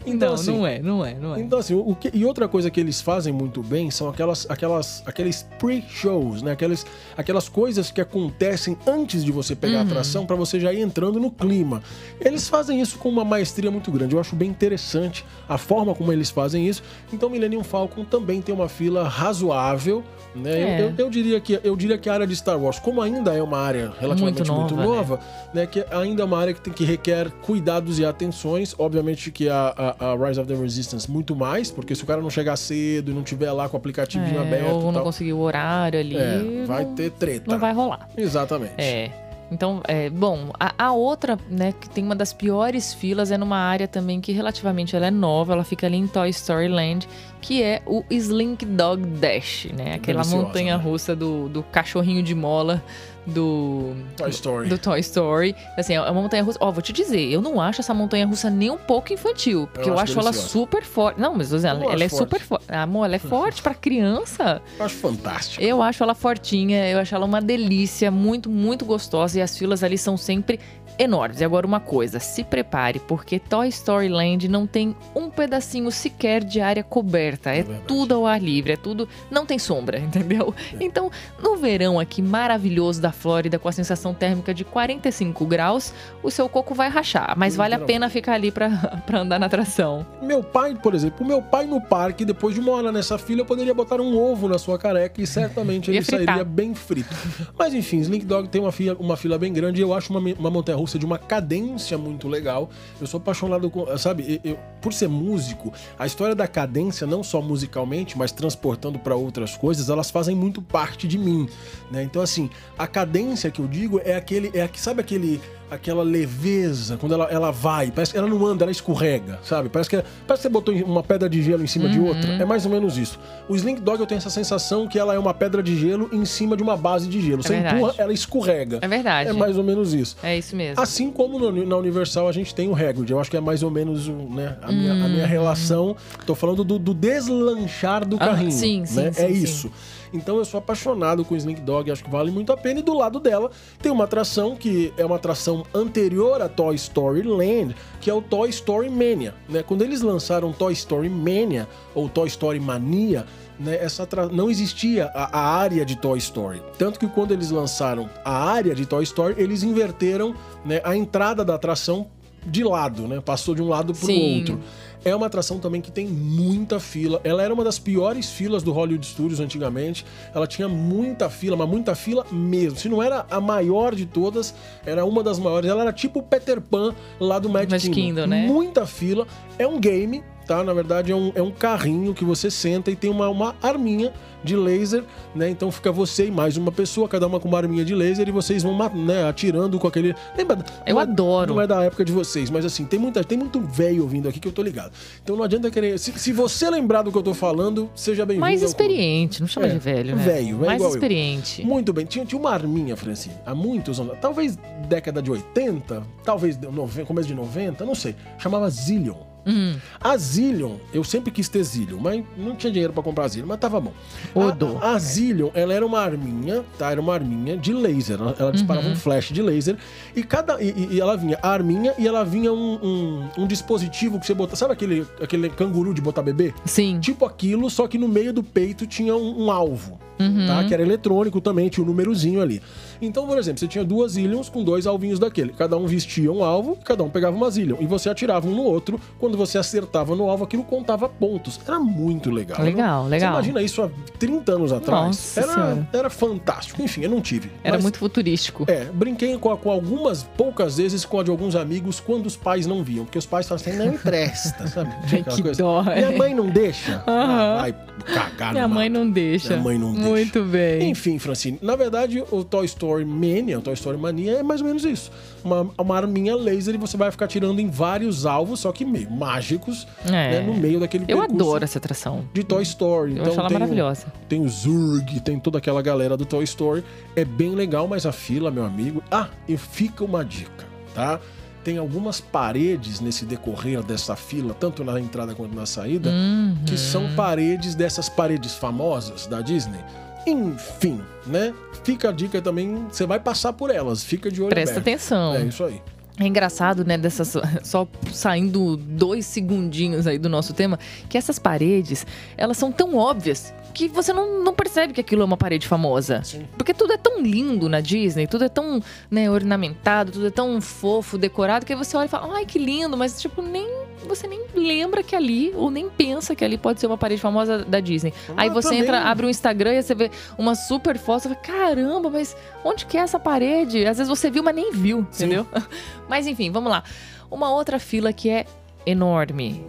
Então, 0.05 0.29
não, 0.29 0.35
assim, 0.35 0.51
não 0.57 0.65
é, 0.67 0.79
não 0.89 1.05
é, 1.05 1.13
não 1.13 1.35
é. 1.35 1.39
Então, 1.39 1.59
assim, 1.59 1.73
o 1.73 1.95
que- 1.95 2.11
e 2.13 2.25
outra 2.25 2.47
coisa 2.47 2.69
que 2.69 2.79
eles 2.79 2.99
fazem 3.01 3.31
muito 3.31 3.61
bem 3.63 3.89
são 3.91 4.09
aquelas, 4.09 4.45
aquelas, 4.49 5.03
aqueles 5.05 5.45
pre-shows, 5.59 6.41
né? 6.41 6.51
Aquelas, 6.51 6.85
aquelas 7.17 7.47
coisas 7.47 7.91
que 7.91 8.01
acontecem 8.01 8.77
antes 8.87 9.23
de 9.23 9.31
você 9.31 9.55
pegar 9.55 9.79
a 9.79 9.81
atração 9.83 10.25
para 10.25 10.35
você 10.35 10.59
já 10.59 10.73
ir 10.73 10.81
entrando 10.81 11.19
no 11.19 11.29
clima. 11.31 11.81
Eles 12.19 12.47
fazem 12.49 12.81
isso 12.81 12.97
com 12.97 13.09
uma 13.09 13.23
maestria 13.23 13.71
muito 13.71 13.91
grande. 13.91 14.13
Eu 14.15 14.19
acho 14.19 14.35
bem 14.35 14.49
interessante 14.49 15.25
a 15.47 15.57
forma 15.57 15.93
como 15.95 16.11
eles 16.11 16.29
fazem 16.29 16.67
isso. 16.67 16.81
Então, 17.13 17.29
Millennium 17.29 17.63
Falcon 17.63 18.03
também 18.03 18.41
tem 18.41 18.53
uma 18.53 18.67
fila 18.69 19.07
razoável, 19.07 20.03
né? 20.35 20.51
Eu- 20.63 20.67
É. 20.69 20.79
Eu, 20.81 20.93
eu 21.05 21.09
diria 21.09 21.39
que 21.39 21.59
eu 21.63 21.75
diria 21.75 21.97
que 21.97 22.09
a 22.09 22.13
área 22.13 22.27
de 22.27 22.35
Star 22.35 22.57
Wars, 22.59 22.79
como 22.79 23.01
ainda 23.01 23.33
é 23.33 23.41
uma 23.41 23.57
área 23.59 23.91
relativamente 23.99 24.37
muito 24.51 24.75
Muito 24.75 24.75
nova, 24.75 24.95
nova, 25.15 25.19
né? 25.53 25.65
Que 25.65 25.85
ainda 25.91 26.21
é 26.21 26.25
uma 26.25 26.37
área 26.39 26.53
que, 26.53 26.61
tem, 26.61 26.71
que 26.73 26.83
requer 26.83 27.29
cuidados 27.41 27.99
e 27.99 28.05
atenções. 28.05 28.75
Obviamente 28.77 29.31
que 29.31 29.49
a, 29.49 29.73
a- 29.99 30.11
a 30.13 30.27
Rise 30.27 30.39
of 30.39 30.47
the 30.47 30.55
Resistance 30.55 30.78
muito 31.07 31.35
mais, 31.35 31.71
porque 31.71 31.95
se 31.95 32.03
o 32.03 32.05
cara 32.05 32.21
não 32.21 32.29
chegar 32.29 32.55
cedo 32.57 33.11
e 33.11 33.13
não 33.13 33.23
tiver 33.23 33.51
lá 33.51 33.67
com 33.69 33.77
o 33.77 33.79
aplicativinho 33.79 34.37
É, 34.39 34.41
aberto 34.41 34.71
ou 34.75 34.83
não 34.83 34.93
tal, 34.93 35.03
conseguir 35.03 35.33
o 35.33 35.39
horário 35.39 35.99
ali. 35.99 36.15
é, 36.17 36.63
vai 36.65 36.83
não- 36.85 36.95
ter 36.95 37.11
treta. 37.11 37.51
Não 37.51 37.59
vai 37.59 37.73
rolar. 37.73 38.07
Exatamente. 38.17 38.73
É. 38.77 39.11
Então, 39.51 39.81
é, 39.87 40.11
bom, 40.11 40.51
a, 40.59 40.73
a 40.77 40.91
outra, 40.93 41.35
né, 41.49 41.73
que 41.81 41.89
tem 41.89 42.03
uma 42.03 42.15
das 42.15 42.31
piores 42.31 42.93
filas 42.93 43.31
é 43.31 43.37
numa 43.37 43.57
área 43.57 43.87
também 43.87 44.21
que 44.21 44.31
relativamente 44.31 44.95
ela 44.95 45.07
é 45.07 45.11
nova, 45.11 45.53
ela 45.53 45.63
fica 45.63 45.87
ali 45.87 45.97
em 45.97 46.05
Toy 46.05 46.29
Story 46.29 46.67
Land, 46.67 47.09
que 47.41 47.63
é 47.63 47.81
o 47.87 48.03
Slink 48.11 48.63
Dog 48.63 49.03
Dash, 49.03 49.65
né? 49.75 49.95
Aquela 49.95 50.19
Deliciosa, 50.21 50.35
montanha 50.45 50.77
né? 50.77 50.83
russa 50.83 51.15
do, 51.15 51.49
do 51.49 51.63
cachorrinho 51.63 52.21
de 52.21 52.35
mola 52.35 52.79
do 53.25 53.95
Toy 54.17 54.29
Story. 54.29 54.69
do 54.69 54.77
Toy 54.77 54.99
Story. 54.99 55.55
Assim, 55.77 55.93
é 55.93 56.01
uma 56.01 56.21
montanha 56.21 56.43
russa. 56.43 56.57
Ó, 56.61 56.71
vou 56.71 56.81
te 56.81 56.91
dizer, 56.93 57.31
eu 57.31 57.41
não 57.41 57.59
acho 57.61 57.81
essa 57.81 57.93
montanha 57.93 58.25
russa 58.25 58.49
nem 58.49 58.69
um 58.69 58.77
pouco 58.77 59.13
infantil. 59.13 59.67
Porque 59.71 59.89
Eu 59.89 59.93
eu, 59.93 59.99
acho 59.99 60.11
acho 60.11 60.19
ela 60.19 60.33
super 60.33 60.83
forte. 60.83 61.19
Não, 61.19 61.35
mas 61.35 61.51
ela, 61.51 61.83
Eu 61.83 61.91
ela 61.91 62.03
é 62.03 62.05
acho 62.05 62.15
super 62.15 62.39
forte. 62.39 62.65
Amor, 62.71 63.05
ela 63.05 63.15
é 63.15 63.19
forte 63.19 63.61
pra 63.61 63.73
criança. 63.73 64.61
Eu 64.77 64.85
acho 64.85 64.95
fantástico. 64.95 65.63
Eu 65.63 65.81
acho 65.81 66.03
ela 66.03 66.15
fortinha, 66.15 66.87
eu 66.89 66.99
acho 66.99 67.13
ela 67.13 67.25
uma 67.25 67.41
delícia, 67.41 68.09
muito, 68.09 68.49
muito 68.49 68.85
gostosa. 68.85 69.39
E 69.39 69.41
as 69.41 69.57
filas 69.57 69.83
ali 69.83 69.97
são 69.97 70.17
sempre 70.17 70.59
enormes. 70.97 71.39
E 71.39 71.45
agora 71.45 71.65
uma 71.65 71.79
coisa, 71.79 72.19
se 72.19 72.43
prepare, 72.43 72.99
porque 72.99 73.39
Toy 73.39 73.69
Story 73.69 74.09
Land 74.09 74.47
não 74.49 74.67
tem 74.67 74.95
um 75.15 75.29
pedacinho 75.29 75.89
sequer 75.91 76.43
de 76.43 76.59
área 76.59 76.83
coberta. 76.83 77.51
É, 77.51 77.63
verdade. 77.63 77.83
tudo 77.87 78.13
ao 78.15 78.25
ar 78.25 78.41
livre, 78.41 78.73
é 78.73 78.77
tudo. 78.77 79.07
Não 79.31 79.45
tem 79.45 79.57
sombra, 79.57 79.97
entendeu? 79.99 80.53
Então, 80.79 81.09
no 81.41 81.55
verão 81.55 81.99
aqui 81.99 82.21
maravilhoso 82.21 83.01
da 83.01 83.08
Flórida, 83.11 83.57
com 83.59 83.67
a 83.67 83.71
sensação 83.71 84.13
térmica 84.13 84.53
de 84.53 84.63
45 84.63 85.45
graus, 85.45 85.93
o 86.23 86.29
seu 86.31 86.47
coco 86.49 86.73
vai 86.73 86.89
rachar. 86.89 87.33
Mas 87.37 87.55
vale 87.55 87.75
a 87.75 87.79
pena 87.79 88.09
ficar 88.09 88.33
ali 88.33 88.51
pra, 88.51 88.69
pra 89.05 89.19
andar 89.19 89.39
na 89.39 89.45
atração. 89.45 90.05
Meu 90.21 90.43
pai, 90.43 90.75
por 90.75 90.93
exemplo, 90.93 91.25
o 91.25 91.27
meu 91.27 91.41
pai 91.41 91.65
no 91.65 91.81
parque, 91.81 92.23
depois 92.25 92.53
de 92.55 92.61
uma 92.61 92.71
hora 92.73 92.91
nessa 92.91 93.17
fila, 93.17 93.41
eu 93.41 93.45
poderia 93.45 93.73
botar 93.73 93.99
um 94.01 94.17
ovo 94.17 94.47
na 94.47 94.57
sua 94.57 94.77
careca 94.77 95.21
e 95.21 95.27
certamente 95.27 95.89
ele 95.91 96.01
fritar. 96.01 96.25
sairia 96.25 96.43
bem 96.43 96.73
frito. 96.75 97.09
Mas 97.57 97.73
enfim, 97.73 97.99
Slink 97.99 98.25
Dog 98.25 98.47
tem 98.49 98.61
uma 98.61 98.71
fila, 98.71 98.95
uma 98.99 99.17
fila 99.17 99.37
bem 99.37 99.51
grande 99.53 99.79
e 99.79 99.83
eu 99.83 99.93
acho 99.93 100.11
uma, 100.15 100.19
uma 100.37 100.49
montanha 100.49 100.77
russa 100.77 100.97
de 100.99 101.05
uma 101.05 101.17
cadência 101.17 101.97
muito 101.97 102.27
legal. 102.27 102.69
Eu 102.99 103.07
sou 103.07 103.19
apaixonado 103.19 103.69
com, 103.69 103.85
sabe, 103.97 104.39
eu- 104.43 104.57
por 104.81 104.93
ser 104.93 105.09
músico, 105.09 105.73
a 105.97 106.05
história 106.05 106.33
da 106.33 106.47
cadência, 106.47 107.05
não 107.05 107.21
só 107.21 107.41
musicalmente, 107.41 108.17
mas 108.17 108.31
transportando 108.31 108.97
para 108.97 109.15
outras 109.15 109.57
coisas, 109.57 109.89
elas 109.89 110.09
fazem 110.09 110.35
muito 110.35 110.61
parte 110.61 111.07
de 111.07 111.17
mim, 111.17 111.49
né? 111.91 112.01
Então 112.03 112.21
assim, 112.21 112.49
a 112.77 112.87
cadência 113.03 113.49
que 113.49 113.61
eu 113.61 113.67
digo 113.67 114.01
é 114.03 114.15
aquele, 114.15 114.51
é 114.53 114.69
sabe 114.75 114.99
aquele 115.01 115.39
aquela 115.71 116.01
leveza, 116.01 116.97
quando 116.97 117.13
ela, 117.13 117.25
ela 117.25 117.51
vai, 117.51 117.91
parece 117.91 118.11
que 118.11 118.17
ela 118.17 118.27
não 118.27 118.43
anda, 118.43 118.63
ela 118.65 118.71
escorrega, 118.71 119.37
sabe? 119.43 119.69
Parece 119.69 119.87
que, 119.87 119.97
parece 119.97 120.41
que 120.41 120.41
você 120.41 120.49
botou 120.49 120.73
uma 120.73 121.03
pedra 121.03 121.29
de 121.29 121.43
gelo 121.43 121.63
em 121.63 121.67
cima 121.67 121.87
de 121.87 121.99
outra. 121.99 122.27
É 122.41 122.43
mais 122.43 122.65
ou 122.65 122.71
menos 122.71 122.97
isso. 122.97 123.19
O 123.47 123.55
Slink 123.55 123.79
Dog 123.79 123.99
eu 123.99 124.07
tenho 124.07 124.17
essa 124.17 124.31
sensação 124.31 124.87
que 124.87 124.97
ela 124.97 125.13
é 125.13 125.19
uma 125.19 125.31
pedra 125.31 125.61
de 125.61 125.77
gelo 125.79 126.09
em 126.11 126.25
cima 126.25 126.57
de 126.57 126.63
uma 126.63 126.75
base 126.75 127.07
de 127.07 127.21
gelo. 127.21 127.43
Você 127.43 127.53
verdade. 127.53 127.75
empurra, 127.75 127.93
ela 127.99 128.11
escorrega. 128.11 128.79
É 128.81 128.87
verdade. 128.87 129.29
É 129.29 129.33
mais 129.33 129.59
ou 129.59 129.63
menos 129.63 129.93
isso. 129.93 130.17
É 130.23 130.35
isso 130.35 130.55
mesmo. 130.55 130.81
Assim 130.81 131.11
como 131.11 131.37
no- 131.37 131.63
na 131.63 131.77
Universal 131.77 132.27
a 132.27 132.31
gente 132.31 132.55
tem 132.55 132.67
o 132.67 132.73
Hagrid. 132.75 133.11
Eu 133.11 133.19
acho 133.19 133.29
que 133.29 133.37
é 133.37 133.41
mais 133.41 133.61
ou 133.61 133.69
menos 133.69 134.07
né, 134.07 134.57
a, 134.63 134.71
minha, 134.71 134.91
a 135.05 135.07
minha 135.07 135.27
relação. 135.27 135.95
Tô 136.25 136.33
falando 136.33 136.63
do, 136.63 136.79
do 136.79 136.95
deslanchar 136.95 138.07
do 138.07 138.15
Uhum. 138.15 138.23
Ah, 138.23 138.25
carrinho. 138.29 138.51
sim, 138.51 138.83
sim, 138.87 138.95
né? 139.01 139.11
sim, 139.11 139.21
É 139.23 139.27
sim. 139.27 139.33
isso. 139.33 139.71
Então 140.13 140.37
eu 140.37 140.45
sou 140.45 140.57
apaixonado 140.57 141.23
com 141.23 141.33
o 141.33 141.37
Slink 141.37 141.61
Dog, 141.61 141.91
acho 141.91 142.03
que 142.03 142.09
vale 142.09 142.31
muito 142.31 142.51
a 142.51 142.57
pena. 142.57 142.79
E 142.79 142.83
do 142.83 142.93
lado 142.93 143.19
dela 143.19 143.51
tem 143.81 143.91
uma 143.91 144.03
atração 144.05 144.55
que 144.55 144.93
é 144.97 145.05
uma 145.05 145.15
atração 145.17 145.65
anterior 145.73 146.41
a 146.41 146.49
Toy 146.49 146.75
Story 146.75 147.21
Land, 147.23 147.75
que 148.01 148.09
é 148.09 148.13
o 148.13 148.21
Toy 148.21 148.49
Story 148.49 148.89
Mania. 148.89 149.33
Né? 149.47 149.63
Quando 149.63 149.83
eles 149.83 150.01
lançaram 150.01 150.51
Toy 150.51 150.73
Story 150.73 151.09
Mania, 151.09 151.67
ou 151.93 152.09
Toy 152.09 152.27
Story 152.27 152.59
Mania, 152.59 153.25
né, 153.59 153.77
essa 153.83 154.03
atra- 154.03 154.27
não 154.29 154.49
existia 154.49 155.11
a, 155.13 155.37
a 155.39 155.57
área 155.57 155.85
de 155.85 155.97
Toy 155.97 156.17
Story. 156.17 156.61
Tanto 156.77 156.97
que 156.99 157.07
quando 157.07 157.33
eles 157.33 157.51
lançaram 157.51 158.09
a 158.23 158.31
área 158.49 158.73
de 158.73 158.85
Toy 158.85 159.03
Story, 159.03 159.35
eles 159.37 159.63
inverteram 159.63 160.33
né, 160.65 160.79
a 160.83 160.95
entrada 160.95 161.43
da 161.43 161.55
atração 161.55 162.07
de 162.45 162.63
lado, 162.63 163.05
né? 163.05 163.19
Passou 163.19 163.53
de 163.53 163.61
um 163.61 163.67
lado 163.67 163.93
para 163.93 164.05
o 164.05 164.07
outro. 164.39 164.59
É 165.03 165.15
uma 165.15 165.27
atração 165.27 165.59
também 165.59 165.81
que 165.81 165.91
tem 165.91 166.07
muita 166.07 166.79
fila. 166.79 167.21
Ela 167.23 167.41
era 167.41 167.53
uma 167.53 167.63
das 167.63 167.79
piores 167.79 168.29
filas 168.29 168.63
do 168.63 168.71
Hollywood 168.71 169.05
Studios 169.05 169.39
antigamente. 169.39 170.05
Ela 170.33 170.45
tinha 170.45 170.67
muita 170.67 171.29
fila, 171.29 171.55
mas 171.55 171.69
muita 171.69 171.95
fila 171.95 172.25
mesmo. 172.31 172.77
Se 172.77 172.89
não 172.89 173.01
era 173.01 173.25
a 173.29 173.39
maior 173.39 173.95
de 173.95 174.05
todas, 174.05 174.53
era 174.85 175.05
uma 175.05 175.23
das 175.23 175.39
maiores. 175.39 175.69
Ela 175.69 175.83
era 175.83 175.93
tipo 175.93 176.19
o 176.19 176.23
Peter 176.23 176.59
Pan 176.59 176.93
lá 177.19 177.39
do 177.39 177.49
Magic, 177.49 177.71
Magic 177.71 177.93
Kingdom. 177.93 178.23
Kingdom, 178.23 178.27
né? 178.27 178.45
Muita 178.45 178.85
fila. 178.85 179.25
É 179.57 179.65
um 179.65 179.79
game, 179.79 180.23
tá? 180.49 180.63
Na 180.63 180.73
verdade, 180.73 181.11
é 181.11 181.15
um, 181.15 181.31
é 181.35 181.41
um 181.43 181.51
carrinho 181.51 182.11
que 182.13 182.25
você 182.25 182.49
senta 182.49 182.89
e 182.89 182.95
tem 182.95 183.09
uma, 183.09 183.29
uma 183.29 183.55
arminha 183.61 184.11
de 184.43 184.55
laser, 184.55 185.03
né? 185.35 185.49
Então 185.49 185.69
fica 185.69 185.91
você 185.91 186.27
e 186.27 186.31
mais 186.31 186.55
uma 186.57 186.71
pessoa, 186.71 187.07
cada 187.09 187.27
uma 187.27 187.39
com 187.39 187.47
uma 187.47 187.57
arminha 187.57 187.83
de 187.85 187.93
laser 187.93 188.27
e 188.27 188.31
vocês 188.31 188.63
vão 188.63 188.75
né, 188.95 189.27
atirando 189.27 189.77
com 189.77 189.85
aquele. 189.87 190.15
Lembra? 190.35 190.63
Eu 190.87 190.93
não 190.95 191.01
é- 191.01 191.03
adoro. 191.03 191.53
Não 191.55 191.61
é 191.61 191.67
da 191.67 191.83
época 191.83 192.03
de 192.05 192.11
vocês, 192.11 192.49
mas 192.49 192.65
assim, 192.65 192.85
tem, 192.85 192.97
muita, 192.99 193.23
tem 193.23 193.37
muito 193.37 193.59
velho 193.59 194.01
ouvindo 194.01 194.27
aqui 194.29 194.39
que 194.39 194.47
eu 194.47 194.51
tô 194.51 194.61
ligado. 194.63 194.91
Então 195.21 195.35
não 195.35 195.43
adianta 195.43 195.69
querer. 195.69 195.99
Se, 195.99 196.11
se 196.17 196.31
você 196.31 196.69
lembrar 196.69 197.01
do 197.03 197.11
que 197.11 197.17
eu 197.17 197.21
tô 197.21 197.33
falando, 197.33 197.89
seja 197.93 198.25
bem-vindo. 198.25 198.41
Mais 198.41 198.63
experiente, 198.63 199.41
não 199.41 199.47
chama 199.47 199.67
É, 199.67 199.69
de 199.71 199.77
velho, 199.77 200.15
né? 200.15 200.23
velho, 200.23 200.63
é 200.63 200.67
Mais 200.67 200.75
igual 200.77 200.91
eu. 200.91 200.95
experiente. 200.95 201.63
Muito 201.65 201.91
bem. 201.93 202.05
Tinha, 202.05 202.25
tinha 202.25 202.39
uma 202.39 202.51
arminha, 202.51 202.95
Francine, 202.95 203.35
há 203.45 203.53
muitos 203.53 203.99
anos. 203.99 204.17
Talvez 204.21 204.57
década 204.87 205.21
de 205.21 205.29
80, 205.29 206.01
talvez 206.23 206.55
de 206.57 206.65
nove- 206.67 207.03
começo 207.03 207.27
de 207.27 207.35
90, 207.35 207.85
não 207.85 207.93
sei. 207.93 208.15
Chamava 208.37 208.69
Zillion. 208.69 209.28
Hum, 209.45 209.75
A 209.99 210.15
Zillion, 210.17 210.75
eu 210.93 211.03
sempre 211.03 211.31
quis 211.31 211.47
ter 211.49 211.63
Zillion, 211.63 211.97
mas 211.99 212.23
não 212.37 212.55
tinha 212.55 212.71
dinheiro 212.71 212.93
pra 212.93 213.01
comprar 213.01 213.27
Zillion, 213.27 213.47
mas 213.47 213.57
tava 213.59 213.79
bom. 213.79 213.93
Odo. 214.35 214.77
A, 214.81 214.91
a 214.91 214.99
Zillion, 214.99 215.49
ela 215.53 215.73
era 215.73 215.85
uma 215.85 215.99
arminha, 215.99 216.63
tá? 216.77 216.91
Era 216.91 216.99
uma 217.01 217.13
arminha 217.13 217.57
de 217.57 217.73
laser. 217.73 218.19
Ela, 218.19 218.35
ela 218.37 218.51
disparava 218.51 218.87
Uhum. 218.87 218.93
um 218.93 218.95
flash 218.97 219.29
de 219.31 219.41
laser. 219.41 219.77
E 220.15 220.21
cada. 220.23 220.61
E, 220.61 220.87
e- 220.91 220.99
ela 220.99 221.15
vinha 221.17 221.37
a 221.41 221.49
arminha 221.49 221.93
e 221.97 222.07
ela 222.07 222.23
vinha 222.23 222.51
um, 222.53 222.79
um, 222.83 223.43
um 223.43 223.47
dispositivo 223.47 224.19
que 224.19 224.25
você 224.25 224.33
bota. 224.33 224.55
Sabe 224.55 224.73
aquele, 224.73 225.05
aquele 225.21 225.49
canguru 225.49 225.93
de 225.93 226.01
botar 226.01 226.21
bebê? 226.21 226.53
sim. 226.65 226.99
Tipo 226.99 227.25
aquilo, 227.25 227.69
só 227.69 227.87
que 227.87 227.97
no 227.97 228.07
meio 228.07 228.31
do 228.33 228.43
peito 228.43 228.85
tinha 228.85 229.15
um, 229.15 229.45
um 229.45 229.51
alvo. 229.51 229.97
Uhum. 230.19 230.45
Tá? 230.47 230.63
Que 230.65 230.73
era 230.73 230.83
eletrônico 230.83 231.39
também, 231.39 231.69
tinha 231.69 231.83
o 231.83 231.87
númerozinho 231.87 232.41
ali. 232.41 232.61
Então, 233.01 233.25
por 233.27 233.37
exemplo, 233.37 233.59
você 233.59 233.67
tinha 233.67 233.83
duas 233.83 234.13
Zillions 234.13 234.49
com 234.49 234.63
dois 234.63 234.85
alvinhos 234.87 235.19
daquele. 235.19 235.53
Cada 235.53 235.77
um 235.77 235.85
vestia 235.85 236.31
um 236.31 236.43
alvo, 236.43 236.77
cada 236.83 237.03
um 237.03 237.09
pegava 237.09 237.35
uma 237.35 237.49
Zillion. 237.49 237.77
E 237.79 237.85
você 237.85 238.09
atirava 238.09 238.47
um 238.47 238.55
no 238.55 238.63
outro. 238.63 238.99
Quando 239.19 239.37
você 239.37 239.57
acertava 239.57 240.15
no 240.15 240.29
alvo, 240.29 240.43
aquilo 240.43 240.63
contava 240.63 241.07
pontos. 241.07 241.59
Era 241.67 241.79
muito 241.79 242.29
legal. 242.31 242.61
Legal, 242.61 243.03
Não- 243.03 243.09
legal. 243.09 243.31
Você 243.33 243.35
imagina 243.37 243.61
isso 243.61 243.81
há 243.81 243.89
30 244.17 244.51
anos 244.53 244.71
atrás? 244.73 245.05
Nossa 245.07 245.39
era, 245.41 245.53
Senhora. 245.53 245.89
era 245.93 246.09
fantástico. 246.09 246.81
Enfim, 246.81 247.01
eu 247.01 247.09
não 247.09 247.21
tive. 247.21 247.51
Era 247.63 247.75
Mas- 247.75 247.83
muito 247.83 247.99
futurístico. 247.99 248.65
é, 248.67 248.85
brinquei 248.85 249.37
com, 249.37 249.55
com 249.57 249.71
algumas, 249.71 250.23
poucas 250.23 250.77
vezes 250.77 251.05
com 251.05 251.19
a 251.19 251.23
de 251.23 251.31
alguns 251.31 251.55
amigos 251.55 251.99
quando 251.99 252.25
os 252.25 252.35
pais 252.35 252.65
não 252.65 252.83
viam. 252.83 253.05
Porque 253.05 253.17
os 253.17 253.25
pais 253.25 253.47
falavam 253.47 253.67
assim, 253.71 253.77
não 253.79 253.93
empresta, 253.93 254.67
sabe? 254.67 254.89
Que 255.35 255.51
dó, 255.57 255.83
é. 255.83 255.95
Minha 256.07 256.17
mãe 256.17 256.33
não 256.35 256.47
deixa. 256.49 257.03
Ah, 257.07 257.23
Aham. 257.23 257.55
vai 257.61 257.75
cagar 258.13 258.53
Minha 258.53 258.67
mãe 258.67 258.89
mato. 258.89 258.99
não 259.03 259.11
deixa. 259.11 259.49
Minha 259.49 259.63
mãe 259.63 259.77
não 259.77 259.93
deixa. 259.93 260.09
Muito 260.09 260.43
bem. 260.43 260.89
Enfim, 260.89 261.17
Francine, 261.19 261.59
na 261.61 261.75
verdade, 261.75 262.23
o 262.31 262.43
Toy 262.43 262.65
Story 262.65 262.88
Mania, 263.05 263.59
o 263.59 263.61
Toy 263.61 263.73
Story 263.73 263.97
Mania 263.97 264.33
é 264.39 264.43
mais 264.43 264.61
ou 264.61 264.67
menos 264.67 264.83
isso. 264.83 265.11
Uma, 265.43 265.69
uma 265.77 265.95
arminha 265.97 266.35
laser 266.35 266.75
e 266.75 266.77
você 266.77 266.97
vai 266.97 267.09
ficar 267.11 267.27
tirando 267.27 267.59
em 267.59 267.69
vários 267.69 268.25
alvos, 268.25 268.59
só 268.59 268.71
que 268.71 268.83
meio 268.85 269.09
mágicos, 269.09 269.87
É. 270.05 270.11
né, 270.11 270.39
no 270.41 270.53
meio 270.55 270.79
daquele 270.79 271.05
Eu 271.07 271.21
adoro 271.21 271.63
essa 271.63 271.77
atração. 271.77 272.25
de 272.33 272.43
Toy 272.43 272.63
Story. 272.63 273.11
Eu 273.13 273.17
então 273.21 273.31
acho 273.31 273.39
ela 273.39 273.47
tem 273.49 273.57
o- 273.57 273.59
maravilhosa. 273.59 274.05
tem 274.27 274.41
o 274.41 274.49
Zurg, 274.49 275.19
tem 275.21 275.39
toda 275.39 275.57
aquela 275.57 275.81
galera 275.81 276.17
do 276.17 276.25
Toy 276.25 276.43
Story. 276.43 276.83
É 277.15 277.23
bem 277.23 277.55
legal, 277.55 277.87
mas 277.87 278.05
a 278.05 278.11
fila, 278.11 278.49
meu 278.51 278.65
amigo. 278.65 279.03
Ah, 279.11 279.27
e 279.47 279.55
fica 279.57 280.03
uma 280.03 280.23
dica, 280.25 280.65
tá? 280.93 281.19
Tem 281.63 281.77
algumas 281.77 282.21
paredes 282.21 283.01
nesse 283.01 283.25
decorrer 283.25 283.83
dessa 283.83 284.15
fila, 284.15 284.53
tanto 284.53 284.81
na 284.83 284.97
entrada 284.99 285.35
quanto 285.35 285.53
na 285.53 285.65
saída, 285.65 286.09
Uhum. 286.09 286.57
que 286.65 286.77
são 286.77 287.13
paredes 287.15 287.75
dessas 287.75 288.07
paredes 288.07 288.55
famosas 288.55 289.27
da 289.27 289.41
Disney. 289.41 289.79
Enfim, 290.27 291.01
né? 291.25 291.53
Fica 291.83 292.09
a 292.09 292.11
dica 292.11 292.41
também, 292.41 292.85
você 292.91 293.05
vai 293.05 293.19
passar 293.19 293.53
por 293.53 293.69
elas, 293.69 294.03
fica 294.03 294.29
de 294.31 294.41
olho 294.41 294.49
Presta 294.49 294.79
aberto. 294.79 294.87
atenção. 294.87 295.35
É 295.35 295.43
isso 295.43 295.63
aí. 295.63 295.81
É 296.19 296.27
engraçado, 296.27 296.83
né, 296.83 296.97
dessas, 296.97 297.33
só 297.63 297.87
saindo 298.11 298.75
dois 298.75 299.25
segundinhos 299.25 300.05
aí 300.05 300.17
do 300.17 300.27
nosso 300.27 300.53
tema, 300.53 300.77
que 301.07 301.17
essas 301.17 301.39
paredes, 301.39 302.05
elas 302.35 302.57
são 302.57 302.71
tão 302.71 302.97
óbvias 302.97 303.53
que 303.73 303.87
você 303.87 304.11
não, 304.11 304.43
não 304.43 304.53
percebe 304.53 304.91
que 304.93 304.99
aquilo 304.99 305.21
é 305.21 305.25
uma 305.25 305.37
parede 305.37 305.65
famosa. 305.67 306.21
Sim. 306.23 306.45
Porque 306.57 306.73
tudo 306.73 306.91
é 306.91 306.97
tão 306.97 307.21
lindo 307.21 307.69
na 307.69 307.79
Disney, 307.79 308.27
tudo 308.27 308.43
é 308.43 308.49
tão 308.49 308.81
né, 309.09 309.29
ornamentado, 309.31 310.11
tudo 310.11 310.27
é 310.27 310.31
tão 310.31 310.59
fofo, 310.59 311.17
decorado, 311.17 311.65
que 311.65 311.71
aí 311.71 311.77
você 311.77 311.95
olha 311.95 312.07
e 312.07 312.09
fala, 312.09 312.35
ai, 312.35 312.45
que 312.45 312.59
lindo, 312.59 312.97
mas 312.97 313.21
tipo, 313.21 313.41
nem 313.41 313.65
você 314.07 314.27
nem 314.27 314.45
lembra 314.55 315.03
que 315.03 315.13
ali, 315.15 315.51
ou 315.55 315.69
nem 315.69 315.89
pensa 315.89 316.33
que 316.33 316.43
ali 316.43 316.57
pode 316.57 316.79
ser 316.79 316.87
uma 316.87 316.97
parede 316.97 317.21
famosa 317.21 317.59
da 317.65 317.79
Disney. 317.79 318.13
aí 318.35 318.49
Ah, 318.49 318.53
você 318.53 318.69
também. 318.69 318.83
entra, 318.83 319.01
abre 319.01 319.25
o 319.25 319.29
Instagram 319.29 319.73
e 319.73 319.83
você 319.83 319.93
vê 319.93 320.09
uma 320.37 320.55
super 320.55 320.97
foto, 320.97 321.23
você 321.23 321.29
fala, 321.29 321.41
caramba, 321.41 322.09
mas 322.09 322.35
onde 322.63 322.85
que 322.85 322.97
é 322.97 323.01
essa 323.01 323.19
parede? 323.19 323.85
Às 323.85 323.97
vezes 323.97 324.07
você 324.09 324.31
viu, 324.31 324.41
mas 324.41 324.55
nem 324.55 324.71
viu, 324.71 325.05
Sim. 325.11 325.25
entendeu? 325.25 325.45
Mas 326.09 326.27
enfim, 326.27 326.51
vamos 326.51 326.71
lá. 326.71 326.83
Uma 327.29 327.51
outra 327.51 327.79
fila 327.79 328.11
que 328.11 328.29
é 328.29 328.45
enorme. 328.85 329.63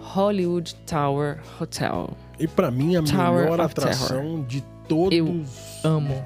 Hollywood 0.00 0.74
Tower 0.86 1.38
Hotel. 1.60 2.10
E 2.38 2.46
pra 2.46 2.70
mim, 2.70 2.96
a 2.96 3.02
Tower 3.02 3.44
melhor 3.44 3.60
atração 3.60 4.44
de 4.46 4.62
todos. 4.86 5.80
Amo. 5.82 6.24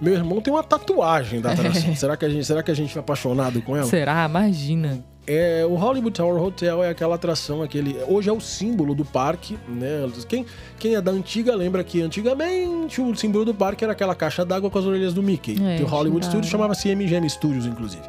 Meu 0.00 0.14
irmão 0.14 0.40
tem 0.40 0.52
uma 0.52 0.62
tatuagem 0.62 1.40
da 1.40 1.52
atração. 1.52 1.94
será, 1.96 2.16
que 2.16 2.24
a 2.24 2.28
gente, 2.28 2.44
será 2.44 2.62
que 2.62 2.70
a 2.70 2.74
gente 2.74 2.96
é 2.96 3.00
apaixonado 3.00 3.60
com 3.62 3.76
ela? 3.76 3.86
Será? 3.86 4.26
Imagina. 4.26 5.02
É, 5.26 5.62
o 5.66 5.74
Hollywood 5.74 6.16
Tower 6.16 6.42
Hotel 6.42 6.82
é 6.82 6.88
aquela 6.88 7.16
atração, 7.16 7.62
aquele. 7.62 7.98
Hoje 8.08 8.30
é 8.30 8.32
o 8.32 8.40
símbolo 8.40 8.94
do 8.94 9.04
parque, 9.04 9.58
né? 9.68 10.10
Quem, 10.26 10.46
quem 10.78 10.94
é 10.94 11.02
da 11.02 11.10
antiga 11.10 11.54
lembra 11.54 11.84
que 11.84 12.00
antigamente 12.00 12.98
o 13.02 13.14
símbolo 13.14 13.44
do 13.44 13.54
parque 13.54 13.84
era 13.84 13.92
aquela 13.92 14.14
caixa 14.14 14.42
d'água 14.42 14.70
com 14.70 14.78
as 14.78 14.86
orelhas 14.86 15.12
do 15.12 15.22
Mickey. 15.22 15.56
É, 15.62 15.82
o 15.82 15.86
Hollywood. 15.86 16.24
Studios 16.24 16.50
chamava-se 16.50 16.94
MGM 16.94 17.28
Studios, 17.28 17.66
inclusive. 17.66 18.02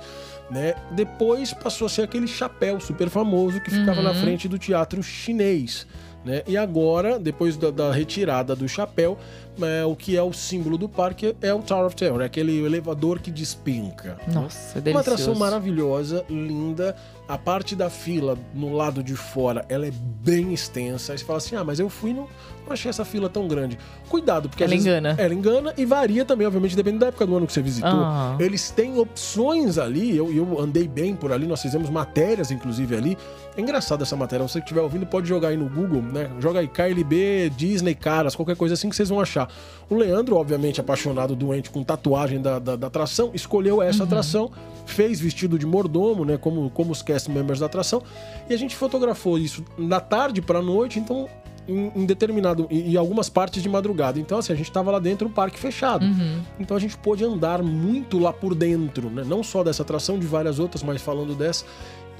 Né? 0.50 0.74
Depois 0.92 1.54
passou 1.54 1.86
a 1.86 1.90
ser 1.90 2.02
aquele 2.04 2.28
chapéu 2.28 2.80
super 2.80 3.10
famoso 3.10 3.62
que 3.62 3.70
ficava 3.70 4.02
na 4.02 4.14
frente 4.16 4.48
do 4.48 4.58
teatro 4.58 5.02
chinês. 5.04 5.86
Né? 6.26 6.42
E 6.48 6.58
agora, 6.58 7.18
depois 7.20 7.56
da, 7.56 7.70
da 7.72 7.92
retirada 7.92 8.56
do 8.56 8.68
chapéu, 8.68 9.18
é, 9.62 9.86
o 9.86 9.96
que 9.96 10.18
é 10.18 10.22
o 10.24 10.34
símbolo 10.34 10.78
do 10.78 10.90
parque 10.90 11.36
é 11.42 11.54
o 11.54 11.60
Tower 11.60 11.86
of 11.86 11.96
Terror, 11.96 12.22
é 12.22 12.26
aquele 12.26 12.60
elevador 12.66 13.20
que 13.20 13.32
despenca. 13.32 14.18
né? 14.28 14.34
Nossa, 14.34 14.80
é 14.80 14.90
Uma 14.90 15.00
atração 15.02 15.28
delicioso. 15.34 15.40
maravilhosa, 15.40 16.26
linda. 16.30 16.96
A 17.30 17.38
parte 17.38 17.76
da 17.76 17.92
fila 17.92 18.36
no 18.56 18.74
lado 18.74 19.04
de 19.04 19.16
fora, 19.16 19.64
ela 19.70 19.86
é 19.86 19.92
bem 19.92 20.52
extensa. 20.52 21.12
Aí 21.12 21.18
você 21.20 21.24
fala 21.24 21.38
assim: 21.38 21.56
ah, 21.56 21.64
mas 21.64 21.80
eu 21.80 21.88
fui 21.88 22.10
e 22.10 22.14
não, 22.16 22.28
não 22.66 22.74
achei 22.74 22.90
essa 22.90 23.06
fila 23.06 23.30
tão 23.30 23.48
grande. 23.48 23.78
Cuidado, 24.10 24.50
porque 24.50 24.64
Ela 24.64 24.72
vezes- 24.72 24.88
engana. 24.88 25.16
Ela 25.16 25.34
engana 25.36 25.74
e 25.78 25.86
varia 25.86 26.26
também, 26.26 26.48
obviamente, 26.48 26.76
dependendo 26.76 27.02
da 27.02 27.08
época 27.10 27.28
do 27.28 27.38
ano 27.38 27.46
que 27.46 27.54
você 27.54 27.62
visitou. 27.62 27.92
Ah. 27.92 28.36
Eles 28.40 28.72
têm 28.72 28.98
opções 28.98 29.78
ali. 29.78 30.18
Eu, 30.18 30.34
eu 30.34 30.60
andei 30.60 30.88
bem 30.88 31.16
por 31.16 31.32
ali, 31.32 31.46
nós 31.46 31.62
fizemos 31.62 31.88
matérias, 31.92 32.50
inclusive, 32.50 32.96
ali. 32.96 33.16
É 33.56 33.62
engraçado 33.62 34.02
essa 34.02 34.16
matéria. 34.16 34.48
Você 34.48 34.60
que 34.60 34.66
estiver 34.66 34.82
ouvindo 34.82 35.06
pode 35.06 35.28
jogar 35.28 35.50
aí 35.50 35.58
no 35.58 35.70
Google, 35.70 36.02
né? 36.02 36.32
Joga 36.40 36.62
aí 36.62 36.68
KLB, 36.68 37.52
Disney, 37.56 37.94
Caras, 37.94 38.36
qualquer 38.36 38.56
coisa 38.56 38.74
assim 38.74 38.90
que 38.90 38.96
vocês 38.96 39.10
vão 39.10 39.20
achar. 39.22 39.48
O 39.88 39.96
Leandro, 39.96 40.36
obviamente, 40.36 40.80
apaixonado, 40.82 41.36
doente, 41.36 41.70
com 41.70 41.84
tatuagem 41.84 42.42
da, 42.42 42.58
da, 42.58 42.76
da 42.76 42.88
atração, 42.88 43.32
escolheu 43.34 43.82
essa 43.82 44.04
atração, 44.04 44.52
fez 44.86 45.20
vestido 45.20 45.60
de 45.60 45.66
mordomo, 45.66 46.24
né? 46.26 46.38
Como, 46.38 46.70
como 46.70 46.92
os 46.92 47.02
cast 47.02 47.19
members 47.28 47.60
da 47.60 47.66
atração. 47.66 48.02
E 48.50 48.54
a 48.54 48.58
gente 48.58 48.76
fotografou 48.76 49.38
isso 49.38 49.64
da 49.78 50.00
tarde 50.00 50.42
pra 50.42 50.62
noite, 50.62 51.00
então. 51.00 51.28
Em, 51.68 51.92
em 51.96 52.06
determinado. 52.06 52.68
Em, 52.72 52.94
em 52.94 52.96
algumas 52.96 53.30
partes 53.30 53.62
de 53.62 53.70
madrugada. 53.70 54.20
Então, 54.20 54.40
assim, 54.40 54.52
a 54.52 54.56
gente 54.56 54.72
tava 54.72 54.90
lá 54.90 54.98
dentro, 54.98 55.28
o 55.28 55.32
parque 55.32 55.60
fechado. 55.60 56.04
Então 56.60 56.76
a 56.76 56.80
gente 56.80 56.98
pôde 56.98 57.24
andar 57.24 57.62
muito 57.62 58.18
lá 58.18 58.34
por 58.34 58.56
dentro, 58.56 59.08
né? 59.10 59.24
Não 59.24 59.44
só 59.44 59.64
dessa 59.64 59.84
atração, 59.84 60.18
de 60.18 60.26
várias 60.26 60.58
outras, 60.58 60.82
mas 60.82 61.00
falando 61.00 61.36
dessa. 61.36 61.66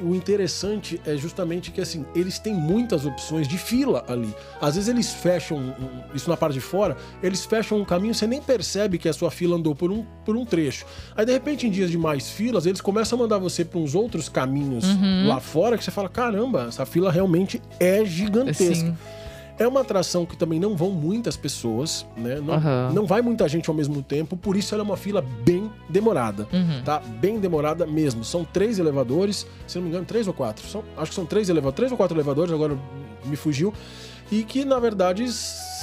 O 0.02 0.16
interessante 0.16 1.00
é 1.06 1.16
justamente 1.16 1.72
que 1.72 1.82
assim, 1.82 2.06
eles 2.16 2.40
têm 2.40 2.54
muitas 2.54 3.06
opções 3.06 3.48
de 3.48 3.58
fila 3.58 4.04
ali. 4.08 4.34
Às 4.62 4.76
vezes 4.76 4.90
eles 4.90 5.12
fecham, 5.14 5.74
isso 6.14 6.30
na 6.30 6.38
parte 6.38 6.54
de 6.54 6.62
fora, 6.62 6.96
eles 7.22 7.46
fecham 7.46 7.80
um 7.80 7.86
caminho, 7.86 8.14
você 8.14 8.28
nem 8.28 8.42
percebe 8.42 8.98
que 8.98 9.10
a 9.10 9.14
sua 9.14 9.32
fila 9.32 9.56
andou 9.58 9.76
por 9.76 9.92
um, 9.92 10.06
por 10.26 10.36
um 10.36 10.46
trecho. 10.46 10.86
Aí 11.16 11.26
de 11.26 11.32
repente, 11.32 11.68
em 11.68 11.70
dias 11.70 11.92
de 11.92 11.98
mais 11.98 12.30
filas, 12.30 12.66
eles 12.66 12.82
começam 12.82 13.18
a 13.18 13.22
mandar 13.22 13.38
você 13.38 13.66
para 13.66 13.80
uns 13.80 13.96
outros 13.96 14.30
caminhos 14.30 14.86
lá 15.26 15.40
fora 15.40 15.78
que 15.78 15.84
você 15.84 15.92
fala: 15.92 16.10
caramba, 16.10 16.66
essa 16.68 16.86
fila 16.86 17.12
realmente 17.12 17.62
é 17.80 18.06
gigantesca. 18.06 18.88
Sim. 18.88 18.98
É 19.60 19.68
uma 19.68 19.82
atração 19.82 20.26
que 20.26 20.38
também 20.38 20.58
não 20.60 20.76
vão 20.76 20.90
muitas 20.92 21.36
pessoas, 21.36 22.06
né? 22.16 22.40
Não, 22.40 22.54
Aham. 22.54 22.92
não 22.94 23.06
vai 23.06 23.22
muita 23.22 23.48
gente 23.50 23.70
ao 23.70 23.76
mesmo 23.76 24.02
tempo, 24.02 24.38
por 24.38 24.56
isso 24.56 24.74
ela 24.74 24.84
é 24.84 24.86
uma 24.86 24.96
fila 24.96 25.22
bem 25.44 25.70
demorada, 25.90 26.48
Uhum. 26.54 26.82
tá? 26.84 27.00
Bem 27.00 27.40
demorada 27.40 27.86
mesmo. 27.86 28.24
São 28.24 28.46
três 28.46 28.80
elevadores, 28.80 29.46
se 29.68 29.76
não 29.78 29.84
me 29.84 29.90
engano, 29.90 30.06
três 30.06 30.28
ou 30.28 30.34
quatro. 30.34 30.66
São- 30.66 30.84
acho 30.96 31.12
que 31.12 31.16
são 31.16 31.26
três 31.26 31.50
elevadores, 31.50 31.76
três 31.76 31.92
ou 31.92 31.98
quatro 31.98 32.16
elevadores, 32.16 32.54
agora 32.54 32.78
me 33.26 33.36
fugiu. 33.36 33.74
E 34.32 34.44
que, 34.44 34.64
na 34.64 34.80
verdade, 34.80 35.26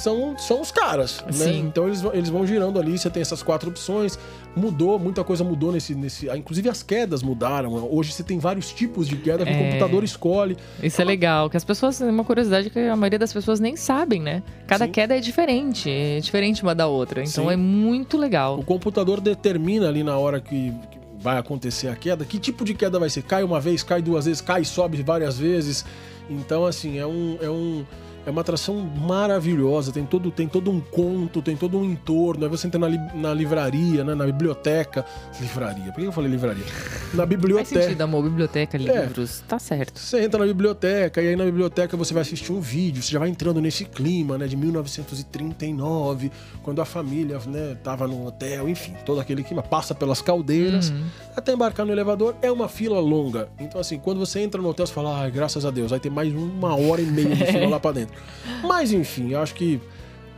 são, 0.03 0.37
são 0.37 0.61
os 0.61 0.71
caras, 0.71 1.23
né? 1.25 1.31
Sim. 1.31 1.59
Então 1.59 1.87
eles, 1.87 2.01
vão- 2.01 2.13
eles 2.13 2.29
vão 2.29 2.45
girando 2.45 2.79
ali, 2.79 2.97
você 2.97 3.09
tem 3.09 3.21
essas 3.21 3.41
quatro 3.43 3.69
opções. 3.69 4.17
Mudou, 4.55 4.97
muita 4.97 5.23
coisa 5.23 5.43
mudou 5.43 5.71
nesse... 5.71 5.93
nesse 5.93 6.29
ah, 6.29 6.37
inclusive 6.37 6.67
as 6.69 6.81
quedas 6.81 7.21
mudaram. 7.21 7.73
Hoje 7.91 8.11
você 8.11 8.23
tem 8.23 8.39
vários 8.39 8.71
tipos 8.73 9.07
de 9.07 9.15
queda 9.17 9.45
que 9.45 9.51
o 9.51 9.53
É. 9.55 9.63
computador 9.65 10.03
escolhe. 10.03 10.57
Isso 10.81 11.01
é 11.01 11.05
legal, 11.05 11.49
que 11.49 11.57
as 11.57 11.63
pessoas, 11.63 11.99
uma 12.01 12.23
curiosidade 12.23 12.69
que 12.69 12.79
a 12.79 12.95
maioria 12.95 13.19
das 13.19 13.31
pessoas 13.31 13.59
nem 13.59 13.75
sabem, 13.75 14.21
né? 14.21 14.41
Cada 14.65 14.85
Sim. 14.85 14.91
queda 14.91 15.15
é 15.15 15.19
diferente, 15.19 15.89
é 15.89 16.19
diferente 16.19 16.63
uma 16.63 16.73
da 16.73 16.87
outra. 16.87 17.21
Então 17.23 17.45
Sim. 17.47 17.53
é 17.53 17.55
muito 17.55 18.17
legal. 18.17 18.57
O 18.59 18.63
computador 18.63 19.21
determina 19.21 19.87
ali 19.87 20.03
na 20.03 20.17
hora 20.17 20.39
que, 20.39 20.71
que 20.91 20.97
vai 21.19 21.37
acontecer 21.37 21.87
a 21.89 21.95
queda, 21.95 22.25
que 22.25 22.39
tipo 22.39 22.65
de 22.65 22.73
queda 22.73 22.97
vai 22.99 23.09
ser. 23.09 23.21
Cai 23.23 23.43
uma 23.43 23.59
vez, 23.59 23.83
cai 23.83 24.01
duas 24.01 24.25
vezes, 24.25 24.41
cai 24.41 24.61
e 24.61 24.65
sobe 24.65 25.01
várias 25.03 25.37
vezes. 25.37 25.85
Então, 26.29 26.65
assim, 26.65 26.97
é 26.97 27.05
um. 27.05 27.37
É 27.41 27.49
um 27.49 27.85
é 28.27 28.29
uma 28.29 28.41
atração 28.41 28.75
maravilhosa, 28.75 29.89
tem 29.93 30.05
todo, 30.05 30.29
tem 30.29 30.49
todo 30.49 30.69
um 30.69 30.81
conto, 30.81 31.41
tem 31.41 31.55
todo 31.55 31.77
um 31.79 31.85
entorno. 31.85 32.43
Aí 32.43 32.49
você 32.51 32.67
entra 32.67 32.77
na, 32.77 32.89
li- 32.89 32.99
na 33.15 33.33
livraria, 33.33 34.03
né, 34.03 34.13
na 34.13 34.25
biblioteca. 34.25 35.05
Livraria, 35.39 35.85
por 35.93 36.01
que 36.01 36.03
eu 36.03 36.11
falei 36.11 36.29
livraria? 36.29 36.65
Na 37.13 37.19
Faz 37.19 37.29
biblioteca. 37.29 37.81
sentido, 37.83 38.01
amor. 38.01 38.23
Biblioteca, 38.23 38.77
livros. 38.77 39.43
Tá 39.47 39.57
certo. 39.57 39.97
Você 39.97 40.21
entra 40.21 40.39
na 40.41 40.45
biblioteca 40.45 41.21
e 41.21 41.29
aí 41.29 41.35
na 41.37 41.45
biblioteca 41.45 41.95
você 41.95 42.13
vai 42.13 42.21
assistir 42.21 42.51
um 42.51 42.59
vídeo, 42.59 43.01
você 43.01 43.11
já 43.13 43.19
vai 43.19 43.29
entrando 43.29 43.61
nesse 43.61 43.85
clima, 43.85 44.37
né, 44.37 44.45
de 44.45 44.57
1939, 44.57 46.31
quando 46.63 46.81
a 46.81 46.85
família, 46.85 47.39
né, 47.47 47.77
tava 47.83 48.07
no 48.07 48.27
hotel, 48.27 48.67
enfim, 48.67 48.93
todo 49.05 49.21
aquele 49.21 49.41
clima, 49.41 49.63
passa 49.63 49.95
pelas 49.95 50.21
caldeiras, 50.21 50.91
até 51.35 51.53
embarcar 51.53 51.85
no 51.85 51.91
elevador, 51.93 52.35
é 52.41 52.51
uma 52.51 52.67
fila 52.67 52.99
longa. 52.99 53.47
Então 53.59 53.79
assim, 53.79 53.97
quando 53.97 54.19
você 54.19 54.41
entra 54.41 54.61
no 54.61 54.67
hotel, 54.69 54.85
você 54.85 54.93
fala, 54.93 55.21
ai, 55.21 55.31
graças 55.31 55.65
a 55.65 55.71
Deus, 55.71 55.91
vai 55.91 55.99
ter 55.99 56.09
mais 56.09 56.33
uma 56.33 56.75
hora 56.75 57.01
e 57.01 57.05
meia 57.05 57.35
de 57.35 57.45
fila 57.45 57.69
lá 57.69 57.79
pra 57.79 57.91
dentro. 57.93 58.16
Mas 58.63 58.91
enfim, 58.91 59.31
eu 59.31 59.39
acho 59.41 59.53
que 59.53 59.79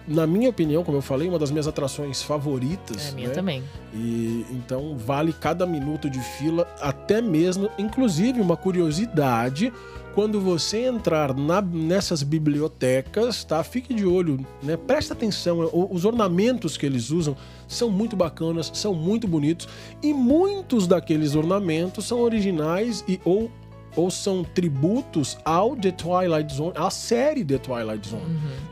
na 0.07 0.25
minha 0.25 0.50
opinião, 0.50 0.83
como 0.83 0.98
eu 0.98 1.01
falei, 1.03 1.27
uma 1.29 1.38
das 1.38 1.51
minhas 1.51 1.67
atrações 1.67 2.24
favoritas. 2.24 3.09
É, 3.09 3.12
minha 3.12 3.27
né? 3.27 3.33
também. 3.33 3.63
E 3.93 4.43
então 4.51 4.98
vale 4.98 5.31
cada 5.31 5.67
minuto 5.67 6.09
de 6.09 6.19
fila, 6.19 6.67
até 6.81 7.21
mesmo, 7.21 7.69
inclusive 7.77 8.41
uma 8.41 8.57
curiosidade, 8.57 9.71
quando 10.15 10.41
você 10.41 10.88
entrar 10.88 11.36
na- 11.36 11.62
nessas 11.62 12.24
bibliotecas, 12.24 13.43
tá? 13.43 13.63
Fique 13.63 13.93
de 13.93 14.05
olho, 14.05 14.43
né? 14.63 14.75
Presta 14.75 15.13
atenção, 15.13 15.69
os 15.91 16.03
ornamentos 16.05 16.75
que 16.75 16.86
eles 16.86 17.12
usam 17.12 17.38
são 17.67 17.89
muito 17.91 18.15
bacanas, 18.15 18.71
são 18.74 18.95
muito 18.95 19.27
bonitos 19.27 19.67
e 20.01 20.12
muitos 20.12 20.88
daqueles 20.88 21.36
ornamentos 21.36 22.05
são 22.07 22.19
originais 22.21 23.03
e 23.07 23.19
ou 23.24 23.51
ou 23.96 24.10
são 24.12 24.43
tributos 24.43 25.38
ao 25.43 25.75
The 25.75 25.91
Twilight 25.91 26.53
Zone, 26.55 26.74
à 26.75 26.89
série 26.89 27.43
The 27.43 27.58
Twilight 27.58 28.08
Zone. 28.10 28.24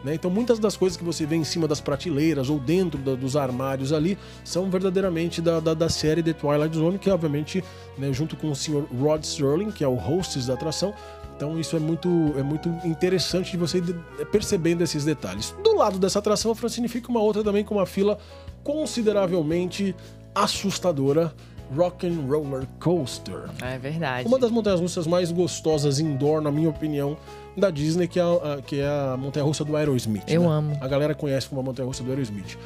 né? 0.03 0.13
Então 0.13 0.29
muitas 0.31 0.59
das 0.59 0.77
coisas 0.77 0.95
que 0.97 1.03
você 1.03 1.25
vê 1.25 1.35
em 1.35 1.43
cima 1.43 1.67
das 1.67 1.81
prateleiras 1.81 2.49
ou 2.49 2.59
dentro 2.59 2.99
da- 2.99 3.15
dos 3.15 3.35
armários 3.35 3.91
ali 3.91 4.17
são 4.43 4.69
verdadeiramente 4.69 5.41
da, 5.41 5.59
da, 5.59 5.73
da 5.73 5.89
série 5.89 6.21
The 6.23 6.33
Twilight 6.33 6.75
Zone, 6.75 6.97
que 6.99 7.09
obviamente, 7.09 7.63
né, 7.97 8.13
junto 8.13 8.35
com 8.35 8.51
o 8.51 8.55
Sr. 8.55 8.85
Rod 8.99 9.23
Serling, 9.23 9.71
que 9.71 9.83
é 9.83 9.87
o 9.87 9.95
host 9.95 10.39
da 10.47 10.53
atração, 10.53 10.93
então 11.35 11.59
isso 11.59 11.75
é 11.75 11.79
muito, 11.79 12.09
é 12.37 12.41
muito 12.41 12.67
interessante 12.83 13.51
de 13.51 13.57
você 13.57 13.81
percebendo 14.31 14.81
esses 14.83 15.05
detalhes. 15.05 15.53
Do 15.63 15.75
lado 15.75 15.99
dessa 15.99 16.17
atração, 16.19 16.51
a 16.51 16.55
Francine 16.55 16.87
fica 16.87 17.09
uma 17.11 17.19
outra 17.21 17.43
também 17.43 17.63
com 17.63 17.75
uma 17.75 17.85
fila 17.85 18.17
consideravelmente 18.63 19.95
assustadora, 20.33 21.33
Rock 21.75 22.07
and 22.07 22.21
Roller 22.27 22.65
Coaster. 22.79 23.43
É 23.61 23.77
verdade. 23.77 24.27
Uma 24.27 24.39
das 24.39 24.51
montanhas 24.51 24.79
russas 24.79 25.05
mais 25.07 25.31
gostosas 25.31 25.99
indoor, 25.99 26.41
na 26.41 26.51
minha 26.51 26.69
opinião, 26.69 27.17
da 27.57 27.69
Disney, 27.69 28.07
que 28.07 28.19
é 28.19 28.23
a, 28.23 28.61
que 28.65 28.79
é 28.79 28.87
a 28.87 29.17
montanha 29.17 29.45
russa 29.45 29.63
do 29.65 29.75
Aerosmith. 29.75 30.23
Eu 30.27 30.43
né? 30.43 30.47
amo. 30.49 30.77
A 30.79 30.87
galera 30.87 31.13
conhece 31.15 31.47
como 31.49 31.59
a 31.61 31.63
montanha 31.63 31.87
russa 31.87 32.03
do 32.03 32.09
Aerosmith. 32.11 32.57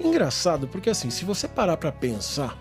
Engraçado, 0.00 0.66
porque 0.66 0.90
assim, 0.90 1.10
se 1.10 1.24
você 1.24 1.46
parar 1.46 1.76
pra 1.76 1.92
pensar, 1.92 2.56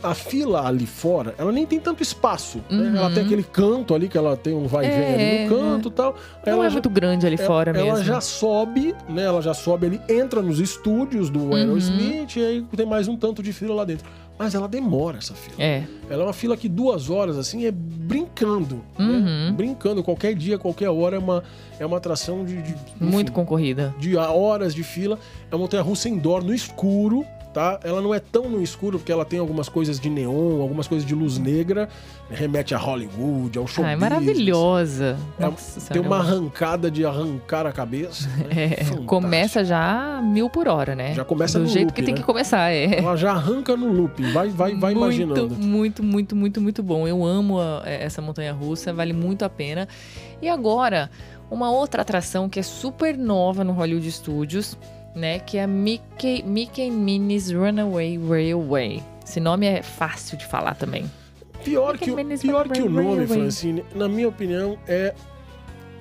a 0.00 0.14
fila 0.14 0.64
ali 0.64 0.86
fora, 0.86 1.34
ela 1.36 1.50
nem 1.50 1.66
tem 1.66 1.80
tanto 1.80 2.02
espaço. 2.04 2.58
né? 2.70 2.92
Ela 2.96 3.10
tem 3.10 3.24
aquele 3.24 3.42
canto 3.42 3.94
ali, 3.96 4.08
que 4.08 4.16
ela 4.16 4.36
tem 4.36 4.54
um 4.54 4.68
vai 4.68 4.86
e 4.86 4.90
vem 4.90 4.98
Uhum. 4.98 5.04
É, 5.04 5.14
ali 5.40 5.48
no 5.48 5.56
canto 5.56 5.88
e 5.88 5.92
tal. 5.92 6.14
Não 6.46 6.52
ela 6.52 6.66
é 6.66 6.68
já- 6.68 6.72
muito 6.74 6.88
grande 6.90 7.26
ali 7.26 7.36
fora 7.36 7.70
ela 7.76 7.82
mesmo. 7.94 8.04
já 8.04 8.20
sobe, 8.20 8.94
né? 9.08 9.24
Ela 9.24 9.42
já 9.42 9.52
sobe 9.54 9.86
ali, 9.86 10.00
entra 10.08 10.40
nos 10.40 10.60
estúdios 10.60 11.28
do 11.30 11.40
Uhum. 11.40 11.54
Aerosmith 11.54 12.36
e 12.36 12.44
aí 12.44 12.66
tem 12.76 12.86
mais 12.86 13.08
um 13.08 13.16
tanto 13.16 13.42
de 13.42 13.52
fila 13.52 13.74
lá 13.74 13.84
dentro. 13.84 14.06
Mas 14.38 14.54
ela 14.54 14.68
demora 14.68 15.18
essa 15.18 15.34
fila. 15.34 15.56
É. 15.58 15.84
Ela 16.08 16.22
é 16.22 16.26
uma 16.26 16.32
fila 16.32 16.56
que 16.56 16.68
duas 16.68 17.10
horas, 17.10 17.36
assim, 17.36 17.66
é 17.66 17.72
brincando. 17.72 18.84
Uhum. 18.98 19.22
Né? 19.22 19.52
Brincando, 19.54 20.02
qualquer 20.02 20.34
dia, 20.34 20.56
qualquer 20.56 20.88
hora, 20.88 21.16
é 21.16 21.18
uma, 21.18 21.42
é 21.78 21.84
uma 21.84 21.96
atração 21.96 22.44
de, 22.44 22.62
de, 22.62 22.74
Muito 23.00 23.28
enfim, 23.28 23.32
concorrida. 23.32 23.94
de 23.98 24.16
horas 24.16 24.74
de 24.74 24.84
fila. 24.84 25.18
É 25.50 25.54
uma 25.54 25.62
montanha 25.62 25.82
russa 25.82 26.08
indoor, 26.08 26.44
no 26.44 26.54
escuro, 26.54 27.24
tá? 27.58 27.80
Ela 27.82 28.00
não 28.00 28.14
é 28.14 28.20
tão 28.20 28.48
no 28.48 28.62
escuro, 28.62 28.98
porque 28.98 29.10
ela 29.10 29.24
tem 29.24 29.40
algumas 29.40 29.68
coisas 29.68 29.98
de 29.98 30.08
neon, 30.08 30.60
algumas 30.62 30.86
coisas 30.86 31.06
de 31.06 31.12
luz 31.14 31.38
negra. 31.38 31.88
remete 32.30 32.74
a 32.74 32.78
Hollywood, 32.78 33.58
ao 33.58 33.66
show 33.66 33.84
Ah, 33.84 33.90
é 33.92 33.96
maravilhosa. 33.96 35.16
Nossa 35.40 35.92
Tem 35.92 36.00
uma 36.00 36.18
arrancada 36.18 36.90
de 36.90 37.04
arrancar 37.04 37.66
a 37.66 37.72
cabeça. 37.72 38.28
né? 38.28 38.48
É, 38.78 38.84
começa 39.06 39.64
já 39.64 40.20
mil 40.22 40.48
por 40.50 40.68
hora, 40.68 40.94
né? 40.94 41.14
Já 41.14 41.24
começa 41.24 41.58
Do 41.58 41.64
no 41.64 41.70
jeito 41.70 41.86
loop, 41.88 41.94
que 41.96 42.02
tem 42.02 42.14
né? 42.14 42.20
que 42.20 42.26
começar, 42.26 42.70
é. 42.70 42.98
Ela 42.98 43.16
já 43.16 43.32
arranca 43.32 43.76
no 43.76 43.90
looping, 43.92 44.30
vai, 44.32 44.48
vai, 44.48 44.74
vai 44.74 44.94
muito, 44.94 44.96
imaginando. 45.22 45.54
Muito, 45.56 46.02
muito, 46.02 46.36
muito, 46.36 46.60
muito 46.60 46.82
bom. 46.82 47.08
Eu 47.08 47.24
amo 47.24 47.58
a- 47.60 47.82
é, 47.84 48.04
essa 48.04 48.20
montanha 48.22 48.52
russa, 48.52 48.92
vale 48.92 49.12
muito 49.12 49.44
a 49.44 49.48
pena. 49.48 49.88
E 50.42 50.48
agora, 50.48 51.10
uma 51.50 51.70
outra 51.70 52.02
atração 52.02 52.48
que 52.48 52.60
é 52.60 52.62
super 52.62 53.16
nova 53.16 53.64
no 53.64 53.72
Hollywood 53.72 54.10
Studios, 54.12 54.76
né? 55.14 55.38
Que 55.38 55.58
é 55.58 55.66
Mickey, 55.66 56.42
Mickey 56.42 56.90
Minnie's 56.90 57.50
Runaway 57.50 58.18
Railway. 58.18 59.02
Esse 59.24 59.40
nome 59.40 59.66
é 59.66 59.82
fácil 59.82 60.38
de 60.38 60.46
falar 60.46 60.74
também. 60.74 61.10
Pior 61.64 61.92
Mickey 61.92 62.04
que, 62.06 62.16
Minnie's 62.16 62.40
pior 62.40 62.68
que 62.68 62.80
o 62.80 62.88
nome, 62.88 63.06
Railway. 63.06 63.26
Francine, 63.26 63.84
na 63.94 64.08
minha 64.08 64.28
opinião, 64.28 64.78
é 64.86 65.14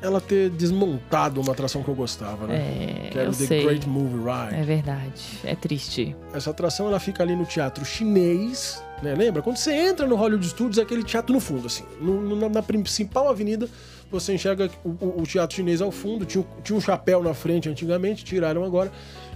ela 0.01 0.21
ter 0.21 0.49
desmontado 0.51 1.41
uma 1.41 1.51
atração 1.51 1.81
que 1.81 1.89
eu 1.89 1.95
gostava, 1.95 2.45
né? 2.47 2.55
É, 2.55 3.09
que 3.09 3.17
era 3.17 3.27
eu 3.27 3.31
o 3.31 3.35
The 3.35 3.45
sei. 3.45 3.63
Great 3.63 3.89
Movie 3.89 4.17
Ride. 4.17 4.61
É 4.61 4.63
verdade. 4.63 5.39
É 5.43 5.55
triste. 5.55 6.15
Essa 6.33 6.51
atração 6.51 6.87
ela 6.87 6.99
fica 6.99 7.23
ali 7.23 7.35
no 7.35 7.45
teatro 7.45 7.83
chinês, 7.83 8.81
né? 9.01 9.13
Lembra? 9.15 9.41
Quando 9.41 9.57
você 9.57 9.71
entra 9.73 10.05
no 10.07 10.15
Hollywood 10.15 10.47
Studios, 10.47 10.77
é 10.77 10.81
aquele 10.81 11.03
teatro 11.03 11.33
no 11.33 11.39
fundo, 11.39 11.67
assim. 11.67 11.83
No- 12.01 12.21
no- 12.21 12.49
na, 12.49 12.61
principal 12.63 13.29
avenida, 13.29 13.67
você 14.11 14.33
enxerga 14.33 14.69
o, 14.83 14.89
o- 14.89 15.21
o 15.21 15.23
teatro 15.23 15.55
chinês 15.55 15.81
ao 15.81 15.91
fundo. 15.91 16.25
Tinha, 16.25 16.45
tinha 16.63 16.77
um 16.77 16.81
chapéu 16.81 17.21
na 17.21 17.33
frente 17.33 17.69
antigamente, 17.69 18.23
tiraram 18.25 18.63
agora. 18.63 18.91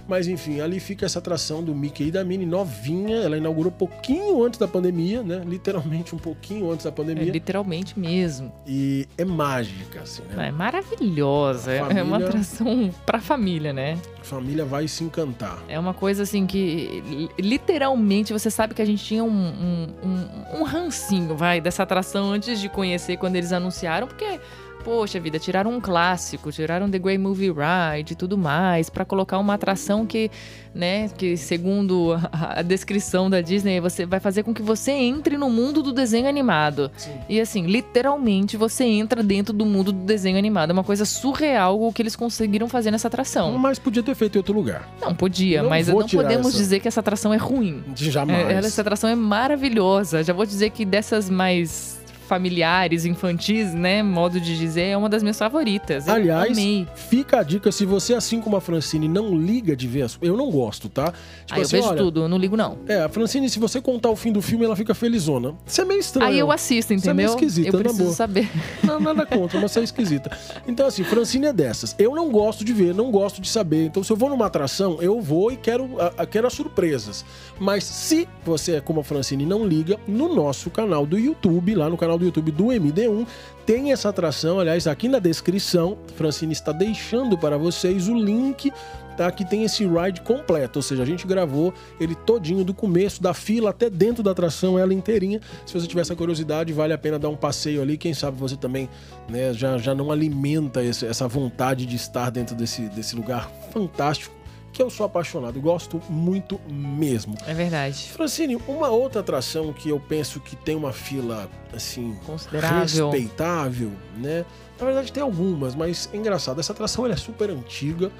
Mas 0.08 0.26
enfim, 0.28 0.60
ali 0.60 0.80
fica 0.80 1.06
essa 1.06 1.18
atração 1.18 1.62
do 1.62 1.74
Mickey 1.74 2.08
e 2.08 2.10
da 2.10 2.24
Minnie 2.24 2.46
novinha. 2.46 3.16
Ela 3.16 3.36
inaugurou 3.36 3.70
pouquinho 3.72 4.42
antes 4.44 4.58
da 4.58 4.66
pandemia, 4.68 5.22
né? 5.22 5.42
Literalmente 5.46 6.14
um 6.14 6.18
pouquinho 6.18 6.70
antes 6.70 6.84
da 6.84 6.90
É, 6.90 6.92
pandemia. 6.92 7.30
literalmente 7.32 7.98
mesmo. 7.98 8.52
E 8.66 9.06
é 9.16 9.24
mágica, 9.24 10.00
assim, 10.02 10.22
né? 10.34 10.48
É 10.48 10.50
maravilhosa. 10.50 11.70
A 11.70 11.74
É 11.74 11.82
uma 11.82 11.88
família- 12.18 12.26
atração 12.28 12.90
pra 13.06 13.20
família, 13.20 13.72
né? 13.72 13.98
A 14.20 14.24
família 14.24 14.64
vai 14.64 14.86
se 14.88 15.02
encantar. 15.04 15.58
É 15.68 15.78
uma 15.78 15.94
coisa 15.94 16.22
assim 16.24 16.46
que 16.46 17.02
li- 17.06 17.30
literalmente 17.38 18.32
você 18.32 18.50
sabe 18.50 18.74
que 18.74 18.82
a 18.82 18.84
gente 18.84 19.02
tinha 19.04 19.24
um, 19.24 19.28
um, 19.30 19.88
um, 20.04 20.60
um 20.60 20.62
rancinho, 20.64 21.36
vai, 21.36 21.60
dessa 21.60 21.82
atração 21.82 22.32
antes 22.32 22.60
de 22.60 22.68
conhecer 22.68 23.16
quando 23.16 23.36
eles 23.36 23.52
anunciaram, 23.52 24.06
porque. 24.06 24.40
Poxa 24.84 25.20
vida, 25.20 25.38
tiraram 25.38 25.70
um 25.70 25.80
clássico, 25.80 26.50
tiraram 26.50 26.90
The 26.90 26.98
Great 26.98 27.18
Movie 27.18 27.50
Ride 27.52 28.12
e 28.14 28.16
tudo 28.16 28.36
mais, 28.36 28.90
pra 28.90 29.04
colocar 29.04 29.38
uma 29.38 29.54
atração 29.54 30.04
que, 30.04 30.28
né, 30.74 31.08
que 31.16 31.36
segundo 31.36 32.14
a, 32.32 32.58
a 32.58 32.62
descrição 32.62 33.30
da 33.30 33.40
Disney, 33.40 33.80
você 33.80 34.04
vai 34.04 34.18
fazer 34.18 34.42
com 34.42 34.52
que 34.52 34.60
você 34.60 34.90
entre 34.90 35.36
no 35.36 35.48
mundo 35.48 35.82
do 35.82 35.92
desenho 35.92 36.28
animado. 36.28 36.90
Sim. 36.96 37.12
E 37.28 37.40
assim, 37.40 37.64
literalmente 37.66 38.56
você 38.56 38.82
entra 38.84 39.22
dentro 39.22 39.52
do 39.54 39.64
mundo 39.64 39.92
do 39.92 40.00
desenho 40.04 40.36
animado. 40.36 40.70
É 40.70 40.72
uma 40.72 40.82
coisa 40.84 41.04
surreal 41.04 41.80
o 41.80 41.92
que 41.92 42.02
eles 42.02 42.16
conseguiram 42.16 42.68
fazer 42.68 42.90
nessa 42.90 43.06
atração. 43.06 43.56
Mas 43.58 43.78
podia 43.78 44.02
ter 44.02 44.16
feito 44.16 44.34
em 44.34 44.38
outro 44.38 44.52
lugar. 44.54 44.88
Não, 45.00 45.14
podia, 45.14 45.62
Não 45.62 45.70
mas 45.70 45.86
não 45.86 46.04
podemos 46.08 46.48
essa. 46.48 46.56
dizer 46.56 46.80
que 46.80 46.88
essa 46.88 46.98
atração 46.98 47.32
é 47.32 47.36
ruim. 47.36 47.84
Jamais. 47.94 48.48
É, 48.48 48.52
ela- 48.54 48.66
essa 48.66 48.80
atração 48.80 49.08
é 49.08 49.14
maravilhosa. 49.14 50.24
Já 50.24 50.32
vou 50.32 50.44
dizer 50.44 50.70
que 50.70 50.84
dessas 50.84 51.30
mais 51.30 52.01
familiares, 52.32 53.04
infantis, 53.04 53.74
né, 53.74 54.02
modo 54.02 54.40
de 54.40 54.56
dizer, 54.56 54.84
é 54.84 54.96
uma 54.96 55.06
das 55.10 55.22
minhas 55.22 55.38
favoritas. 55.38 56.06
Eu 56.08 56.14
Aliás, 56.14 56.50
amei. 56.50 56.88
Fica 56.94 57.40
a 57.40 57.42
dica, 57.42 57.70
se 57.70 57.84
você, 57.84 58.14
assim 58.14 58.40
como 58.40 58.56
a 58.56 58.60
Francine, 58.60 59.06
não 59.06 59.36
liga 59.36 59.76
de 59.76 59.86
ver 59.86 60.00
as... 60.02 60.18
Eu 60.22 60.34
não 60.34 60.50
gosto, 60.50 60.88
tá? 60.88 61.12
Tipo 61.44 61.60
eu 61.60 61.62
assim, 61.62 61.76
vejo 61.76 61.88
olha, 61.88 61.98
tudo, 61.98 62.22
eu 62.22 62.28
não 62.28 62.38
ligo 62.38 62.56
não. 62.56 62.78
É, 62.88 63.02
a 63.02 63.08
Francine, 63.10 63.50
se 63.50 63.58
você 63.58 63.82
contar 63.82 64.08
o 64.08 64.16
fim 64.16 64.32
do 64.32 64.40
filme, 64.40 64.64
ela 64.64 64.74
fica 64.74 64.94
felizona. 64.94 65.54
Isso 65.66 65.82
é 65.82 65.84
meio 65.84 66.00
estranho. 66.00 66.30
Aí 66.30 66.38
eu 66.38 66.50
assisto, 66.50 66.94
Isso 66.94 67.10
é 67.10 67.12
meio 67.12 67.26
entendeu? 67.28 67.46
esquisito, 67.48 67.74
eu 67.74 67.80
preciso 67.80 68.02
boa. 68.04 68.14
saber. 68.14 68.48
Não, 68.82 68.98
nada 68.98 69.26
contra, 69.26 69.60
mas 69.60 69.76
é 69.76 69.82
esquisita. 69.82 70.34
Então, 70.66 70.86
assim, 70.86 71.04
Francine 71.04 71.48
é 71.48 71.52
dessas. 71.52 71.94
Eu 71.98 72.14
não 72.14 72.30
gosto 72.30 72.64
de 72.64 72.72
ver, 72.72 72.94
não 72.94 73.10
gosto 73.10 73.42
de 73.42 73.48
saber. 73.50 73.84
Então, 73.86 74.02
se 74.02 74.10
eu 74.10 74.16
vou 74.16 74.30
numa 74.30 74.46
atração, 74.46 74.96
eu 75.02 75.20
vou 75.20 75.52
e 75.52 75.56
quero, 75.58 76.00
a, 76.00 76.22
a- 76.22 76.26
quero 76.26 76.46
as 76.46 76.54
surpresas. 76.54 77.24
Mas 77.60 77.84
se 77.84 78.26
você 78.42 78.76
é 78.76 78.80
como 78.80 79.00
a 79.00 79.04
Francine 79.04 79.44
não 79.44 79.66
liga, 79.66 79.98
no 80.08 80.34
nosso 80.34 80.70
canal 80.70 81.04
do 81.04 81.18
YouTube, 81.18 81.74
lá 81.74 81.90
no 81.90 81.96
canal 81.98 82.16
do 82.18 82.21
YouTube 82.24 82.50
do 82.52 82.64
MD1, 82.66 83.26
tem 83.66 83.92
essa 83.92 84.08
atração. 84.08 84.58
Aliás, 84.60 84.86
aqui 84.86 85.08
na 85.08 85.18
descrição, 85.18 85.96
Francine 86.16 86.52
está 86.52 86.72
deixando 86.72 87.36
para 87.38 87.56
vocês 87.58 88.08
o 88.08 88.14
link. 88.14 88.72
Tá, 89.14 89.30
que 89.30 89.44
tem 89.44 89.62
esse 89.62 89.84
ride 89.86 90.22
completo, 90.22 90.78
ou 90.78 90.82
seja, 90.82 91.02
a 91.02 91.04
gente 91.06 91.26
gravou 91.26 91.74
ele 92.00 92.14
todinho 92.14 92.64
do 92.64 92.72
começo 92.72 93.22
da 93.22 93.34
fila 93.34 93.68
até 93.68 93.90
dentro 93.90 94.22
da 94.22 94.30
atração, 94.30 94.78
ela 94.78 94.94
inteirinha. 94.94 95.38
Se 95.66 95.74
você 95.78 95.86
tiver 95.86 96.00
essa 96.00 96.16
curiosidade, 96.16 96.72
vale 96.72 96.94
a 96.94 96.98
pena 96.98 97.18
dar 97.18 97.28
um 97.28 97.36
passeio 97.36 97.82
ali. 97.82 97.98
Quem 97.98 98.14
sabe 98.14 98.38
você 98.38 98.56
também 98.56 98.88
né, 99.28 99.52
já, 99.52 99.76
já 99.76 99.94
não 99.94 100.10
alimenta 100.10 100.82
esse- 100.82 101.04
essa 101.04 101.28
vontade 101.28 101.84
de 101.84 101.94
estar 101.94 102.30
dentro 102.30 102.54
desse, 102.56 102.88
desse 102.88 103.14
lugar 103.14 103.50
fantástico, 103.70 104.34
que 104.72 104.82
eu 104.82 104.88
sou 104.88 105.04
apaixonado, 105.04 105.60
gosto 105.60 106.00
muito 106.08 106.58
mesmo. 106.68 107.36
É 107.46 107.52
verdade. 107.52 108.10
Francine, 108.10 108.56
uma 108.66 108.88
outra 108.88 109.20
atração 109.20 109.72
que 109.72 109.90
eu 109.90 110.00
penso 110.00 110.40
que 110.40 110.56
tem 110.56 110.74
uma 110.74 110.92
fila 110.92 111.48
assim 111.74 112.16
Considerável. 112.24 113.10
respeitável, 113.10 113.92
né? 114.16 114.44
Na 114.80 114.86
verdade 114.86 115.12
tem 115.12 115.22
algumas, 115.22 115.74
mas 115.74 116.08
é 116.12 116.16
engraçado. 116.16 116.58
Essa 116.58 116.72
atração 116.72 117.04
ela 117.04 117.14
é 117.14 117.16
super 117.16 117.50
antiga, 117.50 118.10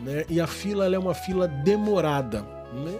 né? 0.00 0.24
E 0.28 0.40
a 0.40 0.46
fila 0.46 0.84
ela 0.86 0.94
é 0.94 0.98
uma 0.98 1.14
fila 1.14 1.48
demorada, 1.48 2.42
né? 2.72 2.98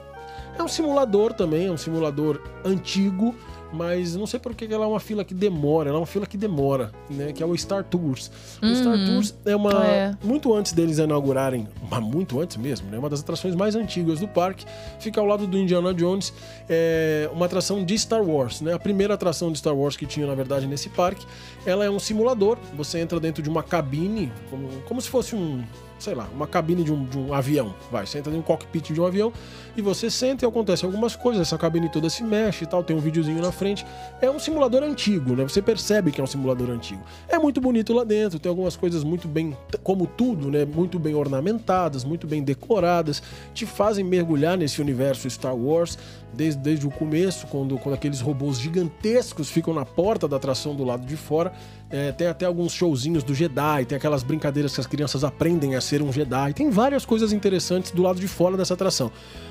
É 0.58 0.62
um 0.62 0.68
simulador 0.68 1.32
também, 1.32 1.66
é 1.66 1.70
um 1.70 1.76
simulador 1.76 2.40
antigo, 2.64 3.34
mas 3.72 4.16
não 4.16 4.26
sei 4.26 4.38
por 4.40 4.54
que 4.54 4.64
ela 4.72 4.84
é 4.84 4.88
uma 4.88 5.00
fila 5.00 5.24
que 5.24 5.34
demora, 5.34 5.88
ela 5.90 5.98
é 5.98 6.00
uma 6.00 6.06
fila 6.06 6.24
que 6.24 6.36
demora, 6.36 6.92
né? 7.10 7.32
Que 7.32 7.42
é 7.42 7.46
o 7.46 7.54
Star 7.56 7.84
Tours. 7.84 8.30
O 8.62 8.74
Star 8.74 8.94
Uhum. 8.94 9.06
Tours 9.06 9.34
é 9.44 9.54
uma. 9.56 9.84
É. 9.84 10.14
Muito 10.22 10.54
antes 10.54 10.72
deles 10.72 10.98
inaugurarem, 10.98 11.68
mas 11.90 12.00
muito 12.00 12.40
antes 12.40 12.56
mesmo, 12.56 12.88
né? 12.90 12.98
Uma 12.98 13.10
das 13.10 13.20
atrações 13.20 13.54
mais 13.54 13.74
antigas 13.74 14.20
do 14.20 14.28
parque. 14.28 14.64
Fica 14.98 15.20
ao 15.20 15.26
lado 15.26 15.46
do 15.46 15.58
Indiana 15.58 15.92
Jones. 15.92 16.32
É 16.68 17.28
uma 17.32 17.46
atração 17.46 17.84
de 17.84 17.98
Star 17.98 18.22
Wars, 18.22 18.60
né? 18.60 18.72
A 18.72 18.78
primeira 18.78 19.14
atração 19.14 19.52
de 19.52 19.58
Star 19.58 19.74
Wars 19.76 19.96
que 19.96 20.06
tinha, 20.06 20.26
na 20.26 20.34
verdade, 20.34 20.66
nesse 20.66 20.88
parque. 20.88 21.26
Ela 21.66 21.84
é 21.84 21.90
um 21.90 21.98
simulador. 21.98 22.56
Você 22.76 22.98
entra 23.00 23.18
dentro 23.20 23.42
de 23.42 23.50
uma 23.50 23.62
cabine, 23.62 24.32
como, 24.48 24.68
como 24.88 25.00
se 25.00 25.08
fosse 25.08 25.34
um. 25.34 25.62
Sei 25.98 26.14
lá, 26.14 26.28
uma 26.34 26.46
cabine 26.46 26.84
de 26.84 26.92
um, 26.92 27.04
de 27.04 27.18
um 27.18 27.32
avião. 27.32 27.74
Vai, 27.90 28.06
você 28.06 28.18
entra 28.18 28.32
em 28.32 28.38
um 28.38 28.42
cockpit 28.42 28.92
de 28.92 29.00
um 29.00 29.06
avião 29.06 29.32
e 29.76 29.82
você 29.82 30.10
senta 30.10 30.44
e 30.44 30.48
acontece 30.48 30.84
algumas 30.84 31.16
coisas. 31.16 31.42
Essa 31.42 31.56
cabine 31.56 31.88
toda 31.88 32.10
se 32.10 32.22
mexe 32.22 32.64
e 32.64 32.66
tal, 32.66 32.84
tem 32.84 32.94
um 32.94 33.00
videozinho 33.00 33.40
na 33.40 33.50
frente. 33.50 33.84
É 34.20 34.30
um 34.30 34.38
simulador 34.38 34.82
antigo, 34.82 35.34
né? 35.34 35.44
Você 35.44 35.62
percebe 35.62 36.10
que 36.10 36.20
é 36.20 36.24
um 36.24 36.26
simulador 36.26 36.70
antigo. 36.70 37.00
É 37.28 37.38
muito 37.38 37.60
bonito 37.60 37.92
lá 37.92 38.04
dentro, 38.04 38.38
tem 38.38 38.50
algumas 38.50 38.76
coisas 38.76 39.02
muito 39.02 39.26
bem, 39.26 39.56
como 39.82 40.06
tudo, 40.06 40.50
né? 40.50 40.64
Muito 40.64 40.98
bem 40.98 41.14
ornamentadas, 41.14 42.04
muito 42.04 42.26
bem 42.26 42.42
decoradas, 42.42 43.22
te 43.54 43.64
fazem 43.64 44.04
mergulhar 44.04 44.56
nesse 44.58 44.80
universo 44.80 45.28
Star 45.30 45.56
Wars 45.56 45.98
desde, 46.36 46.60
desde 46.60 46.86
o 46.86 46.90
começo, 46.90 47.46
quando, 47.46 47.78
quando 47.78 47.94
aqueles 47.94 48.20
robôs 48.20 48.58
gigantescos 48.60 49.48
ficam 49.50 49.72
na 49.74 49.84
porta 49.84 50.28
da 50.28 50.36
atração 50.36 50.74
do 50.74 50.84
lado 50.84 51.06
de 51.06 51.16
fora. 51.16 51.52
É, 51.88 52.10
tem 52.12 52.26
até 52.26 52.44
alguns 52.46 52.72
showzinhos 52.72 53.22
do 53.22 53.32
Jedi, 53.32 53.84
tem 53.84 53.96
aquelas 53.96 54.22
brincadeiras 54.24 54.74
que 54.74 54.80
as 54.80 54.86
crianças 54.88 55.22
aprendem 55.22 55.76
a 55.76 55.80
ser 55.80 56.02
um 56.02 56.12
Jedi. 56.12 56.52
Tem 56.52 56.68
várias 56.68 57.04
coisas 57.06 57.32
interessantes 57.32 57.92
do 57.92 58.02
lado 58.02 58.18
de 58.20 58.26
fora 58.26 58.56
dessa 58.56 58.74
atração. 58.74 59.10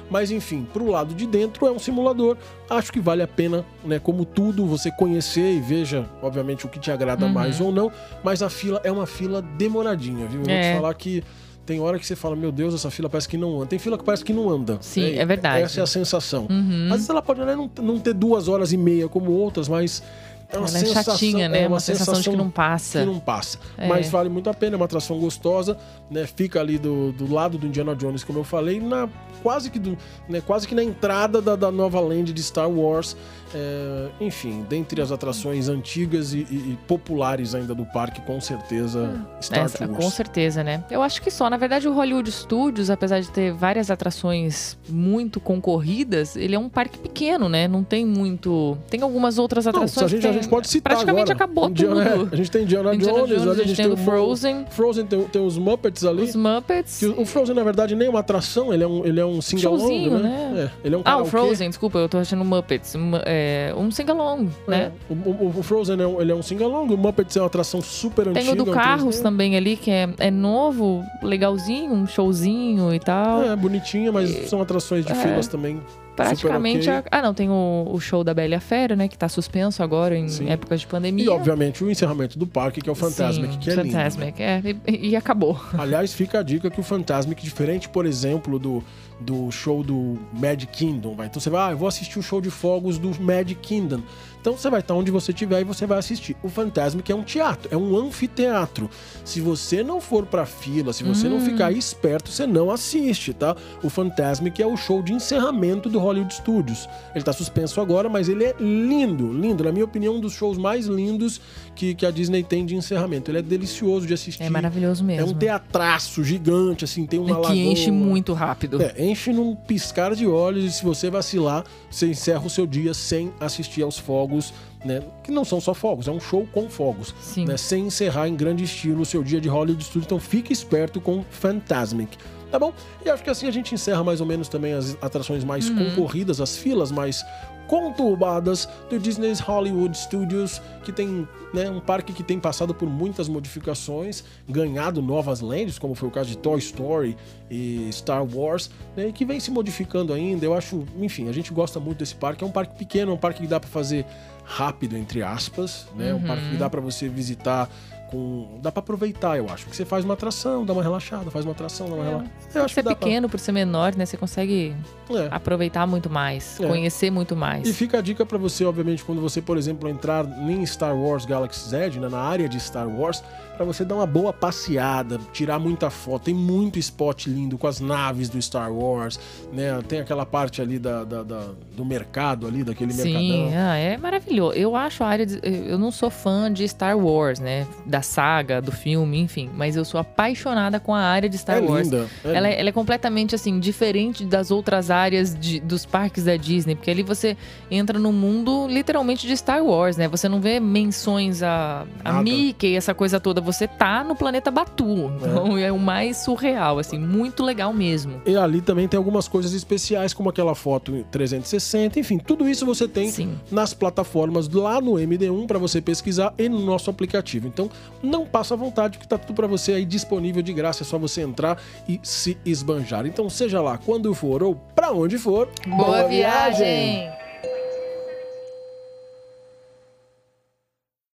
Mas 0.09 0.31
enfim, 0.31 0.67
pro 0.73 0.85
lado 0.91 1.15
de 1.15 1.25
dentro 1.25 1.65
é 1.65 1.71
um 1.71 1.79
simulador. 1.79 2.37
Acho 2.69 2.91
que 2.91 2.99
vale 2.99 3.23
a 3.23 3.27
pena, 3.27 3.65
né? 3.83 3.99
Como 3.99 4.25
tudo, 4.25 4.65
você 4.65 4.91
conhecer 4.91 5.53
e 5.55 5.59
veja, 5.61 6.05
obviamente, 6.21 6.65
o 6.65 6.69
que 6.69 6.77
te 6.79 6.91
agrada 6.91 7.25
Uhum. 7.25 7.31
mais 7.31 7.59
ou 7.61 7.71
não. 7.71 7.89
Mas 8.23 8.43
a 8.43 8.49
fila 8.49 8.81
é 8.83 8.91
uma 8.91 9.05
fila 9.07 9.41
demoradinha, 9.41 10.27
viu? 10.27 10.41
Eu 10.41 10.45
vou 10.45 10.53
É. 10.53 10.71
te 10.73 10.75
falar 10.75 10.93
que. 10.93 11.23
Tem 11.65 11.79
hora 11.79 11.97
que 11.97 12.05
você 12.05 12.15
fala, 12.15 12.35
meu 12.35 12.51
Deus, 12.51 12.75
essa 12.75 12.91
fila 12.91 13.09
parece 13.09 13.27
que 13.27 13.37
não 13.37 13.57
anda. 13.57 13.67
Tem 13.67 13.79
fila 13.79 13.97
que 13.97 14.03
parece 14.03 14.23
que 14.23 14.33
não 14.33 14.49
anda. 14.49 14.77
Sim, 14.81 15.15
é 15.17 15.25
verdade. 15.25 15.63
Essa 15.63 15.79
é 15.79 15.83
a 15.83 15.87
sensação. 15.87 16.45
Uhum. 16.49 16.87
Às 16.87 16.97
vezes 16.97 17.09
ela 17.09 17.21
pode 17.21 17.41
né, 17.41 17.55
não, 17.55 17.69
não 17.81 17.99
ter 17.99 18.13
duas 18.13 18.47
horas 18.47 18.71
e 18.71 18.77
meia 18.77 19.07
como 19.09 19.31
outras, 19.31 19.67
mas 19.67 20.03
é 20.49 20.57
uma 20.57 20.67
Ela 20.67 20.77
é 20.77 20.79
sensação, 20.81 21.13
chatinha, 21.13 21.49
né? 21.49 21.61
é 21.63 21.67
uma 21.67 21.79
sensação, 21.79 22.13
de 22.21 22.29
que 22.29 22.35
não 22.35 22.49
passa. 22.49 22.99
que 22.99 23.05
não 23.05 23.19
passa. 23.19 23.57
É. 23.77 23.87
Mas 23.87 24.09
vale 24.09 24.29
muito 24.29 24.49
a 24.49 24.53
pena, 24.53 24.75
é 24.75 24.77
uma 24.77 24.85
atração 24.85 25.19
gostosa, 25.19 25.77
né? 26.09 26.25
Fica 26.27 26.59
ali 26.59 26.77
do, 26.77 27.11
do 27.11 27.31
lado 27.31 27.57
do 27.57 27.65
Indiana 27.67 27.95
Jones, 27.95 28.23
como 28.23 28.39
eu 28.39 28.43
falei, 28.43 28.79
na, 28.79 29.09
quase, 29.41 29.69
que 29.69 29.79
do, 29.79 29.97
né? 30.29 30.41
quase 30.45 30.67
que 30.67 30.75
na 30.75 30.83
entrada 30.83 31.41
da, 31.41 31.55
da 31.55 31.71
nova 31.71 31.99
land 31.99 32.31
de 32.33 32.43
Star 32.43 32.69
Wars. 32.69 33.15
É, 33.57 34.09
enfim, 34.19 34.65
dentre 34.67 35.01
as 35.01 35.11
atrações 35.13 35.69
antigas 35.69 36.33
e, 36.33 36.39
e- 36.39 36.73
e 36.73 36.77
populares 36.87 37.55
ainda 37.55 37.73
do 37.73 37.85
parque, 37.85 38.19
com 38.21 38.41
certeza, 38.41 39.25
Star 39.41 39.65
Essa, 39.65 39.87
Tours. 39.87 39.97
com 40.03 40.09
certeza, 40.09 40.61
né? 40.63 40.83
Eu 40.91 41.01
acho 41.01 41.21
que 41.21 41.31
só. 41.31 41.49
Na 41.49 41.55
verdade, 41.55 41.87
o 41.87 41.93
Hollywood 41.93 42.29
Studios, 42.31 42.89
apesar 42.89 43.21
de 43.21 43.29
ter 43.31 43.53
várias 43.53 43.89
atrações 43.89 44.77
muito 44.89 45.39
concorridas, 45.39 46.35
ele 46.35 46.53
é 46.55 46.59
um 46.59 46.67
parque 46.67 46.97
pequeno, 46.97 47.47
né? 47.47 47.65
Não 47.67 47.83
tem 47.83 48.05
muito. 48.05 48.77
Tem 48.89 49.01
algumas 49.01 49.37
outras 49.37 49.65
Não, 49.65 49.69
atrações. 49.69 50.03
a, 50.05 50.07
gente, 50.09 50.21
que 50.21 50.27
a 50.27 50.31
tem- 50.31 50.44
gente 50.45 50.49
pode 50.51 50.67
citar 50.69 50.93
Praticamente 50.93 51.31
agora. 51.31 51.45
acabou 51.45 51.69
Indiana, 51.69 52.05
tudo. 52.11 52.29
é, 52.31 52.33
a 52.33 52.37
gente 52.37 52.51
tem 52.51 52.63
Indiana, 52.63 52.95
Indiana 52.95 53.19
Jones, 53.19 53.41
Jones, 53.43 53.59
a 53.59 53.63
gente 53.63 53.75
tem 53.75 53.91
o 53.91 53.97
Frozen. 53.97 54.65
Frozen 54.69 55.05
tem, 55.05 55.21
tem 55.23 55.41
os 55.45 55.57
Muppets 55.57 56.05
ali. 56.05 56.23
Os 56.23 56.35
Muppets. 56.35 56.99
Que 56.99 57.05
o 57.07 57.21
o 57.21 57.25
Frozen, 57.25 57.55
na 57.55 57.63
verdade, 57.63 57.95
nem 57.95 58.07
é 58.07 58.09
uma 58.09 58.19
atração, 58.19 58.73
ele 58.73 58.83
é 58.83 58.87
um, 58.87 59.05
ele 59.05 59.19
é 59.19 59.25
um 59.25 59.41
sing-along, 59.41 59.79
Showzinho, 59.79 60.19
né? 60.19 60.29
né? 60.53 60.71
É, 60.83 60.87
ele 60.87 60.95
é 60.95 60.97
um 60.97 61.01
Ah, 61.03 61.17
o. 61.21 61.25
Frozen, 61.25 61.69
desculpa, 61.69 61.97
eu 61.99 62.07
tô 62.07 62.17
achando 62.17 62.45
Muppets. 62.45 62.93
Um, 62.95 63.11
é, 63.25 63.73
um 63.75 63.89
sing-along, 63.91 64.49
É, 64.67 64.71
né? 64.71 64.91
O, 65.09 65.13
o- 65.13 65.53
o 65.57 65.63
Frozen 65.63 65.99
é 66.01 66.05
um, 66.07 66.21
ele 66.21 66.31
é 66.31 66.35
um 66.35 66.43
sing-along, 66.43 66.93
o 66.93 66.97
Muppets 66.97 67.35
é 67.35 67.41
uma 67.41 67.47
atração 67.47 67.81
super 67.81 68.25
Tem 68.31 68.43
antiga. 68.43 68.51
o 68.61 68.65
do 68.65 68.71
um 68.71 68.73
Carros 68.73 69.15
3D. 69.17 69.23
também 69.23 69.55
ali, 69.57 69.75
que 69.75 69.89
é, 69.89 70.07
é 70.19 70.29
novo, 70.31 71.03
legalzinho, 71.23 71.91
um 71.93 72.05
showzinho 72.07 72.93
e 72.93 72.99
tal. 72.99 73.43
É, 73.43 73.55
bonitinha, 73.55 74.11
mas 74.11 74.29
são 74.49 74.61
atrações 74.61 75.05
de 75.05 75.11
É. 75.11 75.15
filas 75.15 75.47
também 75.47 75.79
praticamente. 76.15 76.89
A- 76.89 77.03
Ah, 77.11 77.21
não, 77.21 77.33
tem 77.33 77.49
o, 77.49 77.87
o 77.91 77.99
show 77.99 78.23
da 78.23 78.33
Bela 78.33 78.59
Fera, 78.59 78.95
né? 78.95 79.07
Que 79.07 79.17
tá 79.17 79.27
suspenso 79.29 79.83
agora 79.83 80.17
em 80.17 80.27
Sim. 80.29 80.49
épocas 80.49 80.81
de 80.81 80.87
pandemia. 80.87 81.25
E, 81.25 81.29
obviamente, 81.29 81.83
o 81.83 81.89
encerramento 81.91 82.37
do 82.39 82.47
parque, 82.47 82.81
que 82.81 82.89
é 82.89 82.91
o 82.91 82.95
Fantasmic, 82.95 83.53
Sim, 83.53 83.59
que 83.59 83.69
é 83.69 83.73
lindo. 83.75 83.85
né? 83.87 83.91
Fantasmic, 84.09 84.41
é. 84.41 84.61
E, 84.87 85.09
e 85.09 85.15
acabou. 85.15 85.59
Aliás, 85.77 86.13
fica 86.13 86.39
a 86.39 86.43
dica 86.43 86.69
que 86.69 86.79
o 86.79 86.83
Fantasmic, 86.83 87.43
diferente, 87.43 87.87
por 87.89 88.05
exemplo, 88.05 88.57
do, 88.57 88.83
do 89.19 89.51
show 89.51 89.83
do 89.83 90.17
Mad 90.33 90.63
Kingdom, 90.65 91.15
vai. 91.15 91.27
Então 91.27 91.39
você 91.41 91.49
vai, 91.49 91.69
ah, 91.69 91.71
eu 91.73 91.77
vou 91.77 91.87
assistir 91.87 92.17
o 92.19 92.23
show 92.23 92.39
de 92.41 92.49
fogos 92.49 92.97
do 92.97 93.09
Mad 93.21 93.51
Kingdom. 93.61 94.01
Então 94.45 94.55
você 94.55 94.69
vai 94.69 94.79
estar 94.81 94.93
onde 94.93 95.09
você 95.09 95.31
estiver 95.31 95.61
e 95.61 95.63
você 95.63 95.87
vai 95.87 95.97
assistir. 95.97 96.37
O 96.43 96.49
Fantasmic 96.49 97.11
é 97.11 97.15
um 97.15 97.23
teatro, 97.23 97.67
é 97.73 97.75
um 97.75 97.97
anfiteatro. 97.97 98.87
Se 99.23 99.41
você 99.41 99.81
não 99.81 99.99
for 99.99 100.23
pra 100.23 100.45
fila, 100.45 100.93
se 100.93 101.03
você 101.03 101.27
não 101.27 101.39
ficar 101.41 101.71
esperto, 101.71 102.29
você 102.29 102.45
não 102.45 102.69
assiste, 102.69 103.33
tá? 103.33 103.55
O 103.81 103.89
Fantasmic 103.89 104.61
é 104.61 104.67
o 104.67 104.77
show 104.77 105.01
de 105.01 105.13
encerramento 105.13 105.89
do 105.89 105.97
Hollywood 105.97 106.31
Studios. 106.31 106.87
Ele 107.15 107.23
tá 107.23 107.33
suspenso 107.33 107.81
agora, 107.81 108.07
mas 108.07 108.29
ele 108.29 108.43
é 108.43 108.53
lindo, 108.59 109.33
lindo. 109.33 109.63
Na 109.63 109.71
minha 109.71 109.83
opinião, 109.85 110.17
um 110.17 110.19
dos 110.19 110.33
shows 110.33 110.59
mais 110.59 110.85
lindos 110.85 111.41
que, 111.75 111.95
que 111.95 112.05
a 112.05 112.11
Disney 112.11 112.43
tem 112.43 112.67
de 112.67 112.75
encerramento. 112.75 113.31
Ele 113.31 113.39
é 113.39 113.41
delicioso 113.41 114.05
de 114.05 114.13
assistir. 114.13 114.43
É 114.43 114.49
maravilhoso 114.51 115.01
É 115.05 115.07
mesmo. 115.07 115.31
um 115.31 115.33
teatraço 115.33 116.23
gigante, 116.23 116.85
assim, 116.85 117.07
tem 117.07 117.19
uma 117.19 117.31
É 117.31 117.33
lagoa. 117.33 117.51
que 117.51 117.65
enche 117.67 117.89
muito 117.89 118.31
rápido. 118.33 118.79
É, 118.79 118.93
enche 119.03 119.33
num 119.33 119.55
piscar 119.55 120.13
de 120.13 120.27
olhos 120.27 120.63
e 120.65 120.71
se 120.71 120.83
você 120.83 121.09
vacilar, 121.09 121.63
você 121.89 122.05
encerra 122.05 122.45
o 122.45 122.49
seu 122.49 122.67
dia 122.67 122.93
sem 122.93 123.33
assistir 123.39 123.81
aos 123.81 123.97
fogos, 123.97 124.34
né? 124.83 125.01
Que 125.23 125.31
não 125.31 125.43
são 125.45 125.59
só 125.59 125.73
fogos, 125.73 126.07
é 126.07 126.11
um 126.11 126.19
show 126.19 126.47
com 126.53 126.69
fogos. 126.69 127.13
Né, 127.37 127.57
sem 127.57 127.87
encerrar 127.87 128.27
em 128.27 128.35
grande 128.35 128.63
estilo 128.63 129.01
o 129.01 129.05
seu 129.05 129.23
dia 129.23 129.39
de 129.41 129.47
Hollywood 129.49 129.83
Studios. 129.83 130.05
Então 130.05 130.19
fique 130.19 130.51
esperto 130.53 130.99
com 131.01 131.23
Fantasmic. 131.29 132.17
Tá 132.51 132.59
bom? 132.59 132.71
E 133.03 133.09
acho 133.09 133.23
que 133.23 133.29
assim 133.29 133.47
a 133.47 133.51
gente 133.51 133.73
encerra 133.73 134.03
mais 134.03 134.21
ou 134.21 134.27
menos 134.27 134.47
também 134.47 134.73
as 134.73 134.95
atrações 135.01 135.43
mais 135.43 135.67
Uhum. 135.69 135.89
concorridas, 135.89 136.39
as 136.39 136.55
filas 136.55 136.91
mais 136.91 137.23
conturbadas 137.67 138.67
do 138.89 138.99
Disney's 138.99 139.39
Hollywood 139.39 139.97
Studios, 139.97 140.61
que 140.83 140.91
tem 140.91 141.27
né, 141.53 141.69
um 141.69 141.79
parque 141.79 142.13
que 142.13 142.23
tem 142.23 142.39
passado 142.39 142.73
por 142.73 142.89
muitas 142.89 143.27
modificações, 143.27 144.23
ganhado 144.47 145.01
novas 145.01 145.41
lands, 145.41 145.79
como 145.79 145.95
foi 145.95 146.09
o 146.09 146.11
caso 146.11 146.29
de 146.29 146.37
Toy 146.37 146.59
Story 146.59 147.17
e 147.49 147.89
Star 147.91 148.25
Wars, 148.25 148.69
né, 148.95 149.07
e 149.07 149.13
que 149.13 149.25
vem 149.25 149.39
se 149.39 149.51
modificando 149.51 150.13
ainda. 150.13 150.45
Eu 150.45 150.53
acho, 150.53 150.85
enfim, 150.99 151.29
a 151.29 151.31
gente 151.31 151.53
gosta 151.53 151.79
muito 151.79 151.99
desse 151.99 152.15
parque. 152.15 152.43
É 152.43 152.47
um 152.47 152.51
parque 152.51 152.77
pequeno, 152.77 153.11
é 153.11 153.15
um 153.15 153.17
parque 153.17 153.41
que 153.41 153.47
dá 153.47 153.59
para 153.59 153.69
fazer 153.69 154.05
rápido, 154.45 154.95
entre 154.95 155.23
aspas, 155.23 155.87
né? 155.95 156.13
Um 156.13 156.21
parque 156.21 156.51
que 156.51 156.57
dá 156.57 156.69
para 156.69 156.79
você 156.79 157.09
visitar 157.09 157.69
com. 158.15 158.59
Dá 158.61 158.71
para 158.71 158.79
aproveitar, 158.79 159.37
eu 159.37 159.47
acho. 159.49 159.65
Que 159.67 159.75
você 159.75 159.85
faz 159.85 160.05
uma 160.05 160.13
atração, 160.13 160.65
dá 160.65 160.73
uma 160.73 160.81
relaxada, 160.83 161.29
faz 161.29 161.45
uma 161.45 161.51
atração, 161.51 161.87
dá 161.89 161.95
uma 161.95 162.03
relaxada. 162.03 162.31
Eu 162.45 162.51
Por 162.53 162.61
acho 162.61 162.73
ser 162.75 162.81
que 162.83 162.87
pra- 162.89 162.95
pequeno, 162.95 163.29
por 163.29 163.39
ser 163.39 163.51
menor, 163.51 163.95
né? 163.95 164.05
Você 164.05 164.17
consegue 164.17 164.75
É. 165.09 165.27
aproveitar 165.31 165.85
muito 165.85 166.09
mais, 166.09 166.59
É. 166.59 166.67
conhecer 166.67 167.11
muito 167.11 167.35
mais. 167.35 167.67
E 167.67 167.73
fica 167.73 167.99
a 167.99 168.01
dica 168.01 168.25
pra 168.25 168.37
você, 168.37 168.63
obviamente, 168.65 169.03
quando 169.03 169.21
você, 169.21 169.41
por 169.41 169.57
exemplo, 169.57 169.89
entrar 169.89 170.25
em 170.49 170.65
Star 170.65 170.95
Wars 170.95 171.25
Galaxy 171.25 171.69
Z, 171.69 171.89
né, 171.99 172.07
na 172.09 172.19
área 172.19 172.47
de 172.47 172.59
Star 172.59 172.87
Wars, 172.87 173.23
pra 173.55 173.65
você 173.65 173.85
dar 173.85 173.95
uma 173.95 174.05
boa 174.07 174.33
passeada, 174.33 175.19
tirar 175.31 175.59
muita 175.59 175.89
foto. 175.89 176.23
Tem 176.25 176.33
muito 176.33 176.79
spot 176.79 177.27
lindo 177.27 177.57
com 177.57 177.67
as 177.67 177.79
naves 177.79 178.29
do 178.29 178.41
Star 178.41 178.71
Wars, 178.73 179.19
né? 179.53 179.81
Tem 179.87 179.99
aquela 179.99 180.25
parte 180.25 180.61
ali 180.61 180.79
da, 180.79 181.03
da- 181.03 181.23
da- 181.23 181.49
do 181.75 181.85
mercado 181.85 182.47
ali, 182.47 182.63
daquele 182.63 182.91
Sim, 182.93 183.13
mercadão. 183.47 183.59
ah, 183.71 183.77
é 183.77 183.97
maravilhoso. 183.97 184.55
Eu 184.57 184.75
acho 184.75 185.03
a 185.03 185.07
área. 185.07 185.25
De, 185.25 185.39
eu 185.43 185.77
não 185.77 185.91
sou 185.91 186.09
fã 186.09 186.51
de 186.51 186.67
Star 186.67 186.97
Wars, 186.97 187.39
né? 187.39 187.65
Da 187.85 188.01
saga, 188.05 188.61
do 188.61 188.71
filme, 188.71 189.19
enfim. 189.19 189.49
Mas 189.53 189.75
eu 189.75 189.83
sou 189.83 189.99
apaixonada 189.99 190.79
com 190.79 190.93
a 190.95 190.99
área 191.01 191.27
de 191.27 191.37
Star 191.37 191.57
É 191.57 191.61
Wars. 191.61 191.89
linda. 191.89 192.07
é 192.23 192.33
Ela, 192.33 192.47
é, 192.47 192.59
ela 192.59 192.69
é 192.69 192.71
completamente 192.71 193.35
assim, 193.35 193.59
diferente 193.59 194.25
das 194.25 194.51
outras 194.51 194.89
áreas 194.89 195.37
de- 195.37 195.59
dos 195.59 195.85
parques 195.85 196.23
da 196.25 196.37
Disney, 196.37 196.75
porque 196.75 196.89
ali 196.91 197.03
você 197.03 197.35
entra 197.69 197.99
no 197.99 198.11
mundo 198.13 198.67
literalmente 198.69 199.27
de 199.27 199.35
Star 199.35 199.63
Wars, 199.63 199.97
né? 199.97 200.07
Você 200.07 200.29
não 200.29 200.39
vê 200.39 200.59
menções 200.59 201.41
a, 201.43 201.85
a. 202.03 202.21
Mickey, 202.21 202.75
essa 202.75 202.93
coisa 202.93 203.19
toda. 203.19 203.41
Você 203.41 203.67
tá 203.67 204.03
no 204.03 204.15
planeta 204.15 204.49
Batu. 204.51 205.11
Então 205.17 205.57
é. 205.57 205.71
o 205.71 205.79
mais 205.79 206.17
surreal, 206.17 206.79
assim, 206.79 206.97
muito 206.99 207.43
legal 207.43 207.73
mesmo. 207.73 208.21
E 208.25 208.35
ali 208.37 208.61
também 208.61 208.87
tem 208.87 208.97
algumas 208.97 209.27
coisas 209.27 209.53
especiais, 209.53 210.13
como 210.13 210.29
aquela 210.29 210.53
foto 210.55 210.95
em 210.95 211.03
360, 211.03 211.99
enfim, 211.99 212.17
tudo 212.17 212.47
isso 212.47 212.65
você 212.65 212.87
tem 212.87 213.09
Sim. 213.09 213.35
nas 213.51 213.73
plataformas 213.73 214.47
lá 214.49 214.79
no 214.79 214.93
MD1 214.93 215.47
para 215.47 215.57
você 215.59 215.81
pesquisar 215.81 216.33
e 216.37 216.47
no 216.47 216.59
nosso 216.65 216.89
aplicativo. 216.89 217.47
Então, 217.47 217.69
não 218.05 218.25
passa 218.25 218.53
à 218.53 218.57
vontade 218.57 218.97
que 218.97 219.07
tá 219.07 219.17
tudo 219.17 219.35
para 219.35 219.47
você 219.47 219.73
aí 219.73 219.85
disponível 219.85 220.41
de 220.41 220.53
graça, 220.53 220.83
é 220.83 220.85
só 220.85 220.97
você 220.97 221.21
entrar 221.21 221.61
e 221.87 221.99
se 222.03 222.37
esbanjar. 222.45 223.05
Então, 223.05 223.29
seja 223.29 223.61
lá 223.61 223.77
quando 223.77 224.13
for 224.13 224.43
ou 224.43 224.55
para 224.75 224.91
onde 224.91 225.17
for, 225.17 225.49
Boa 225.67 226.07
viagem! 226.07 227.24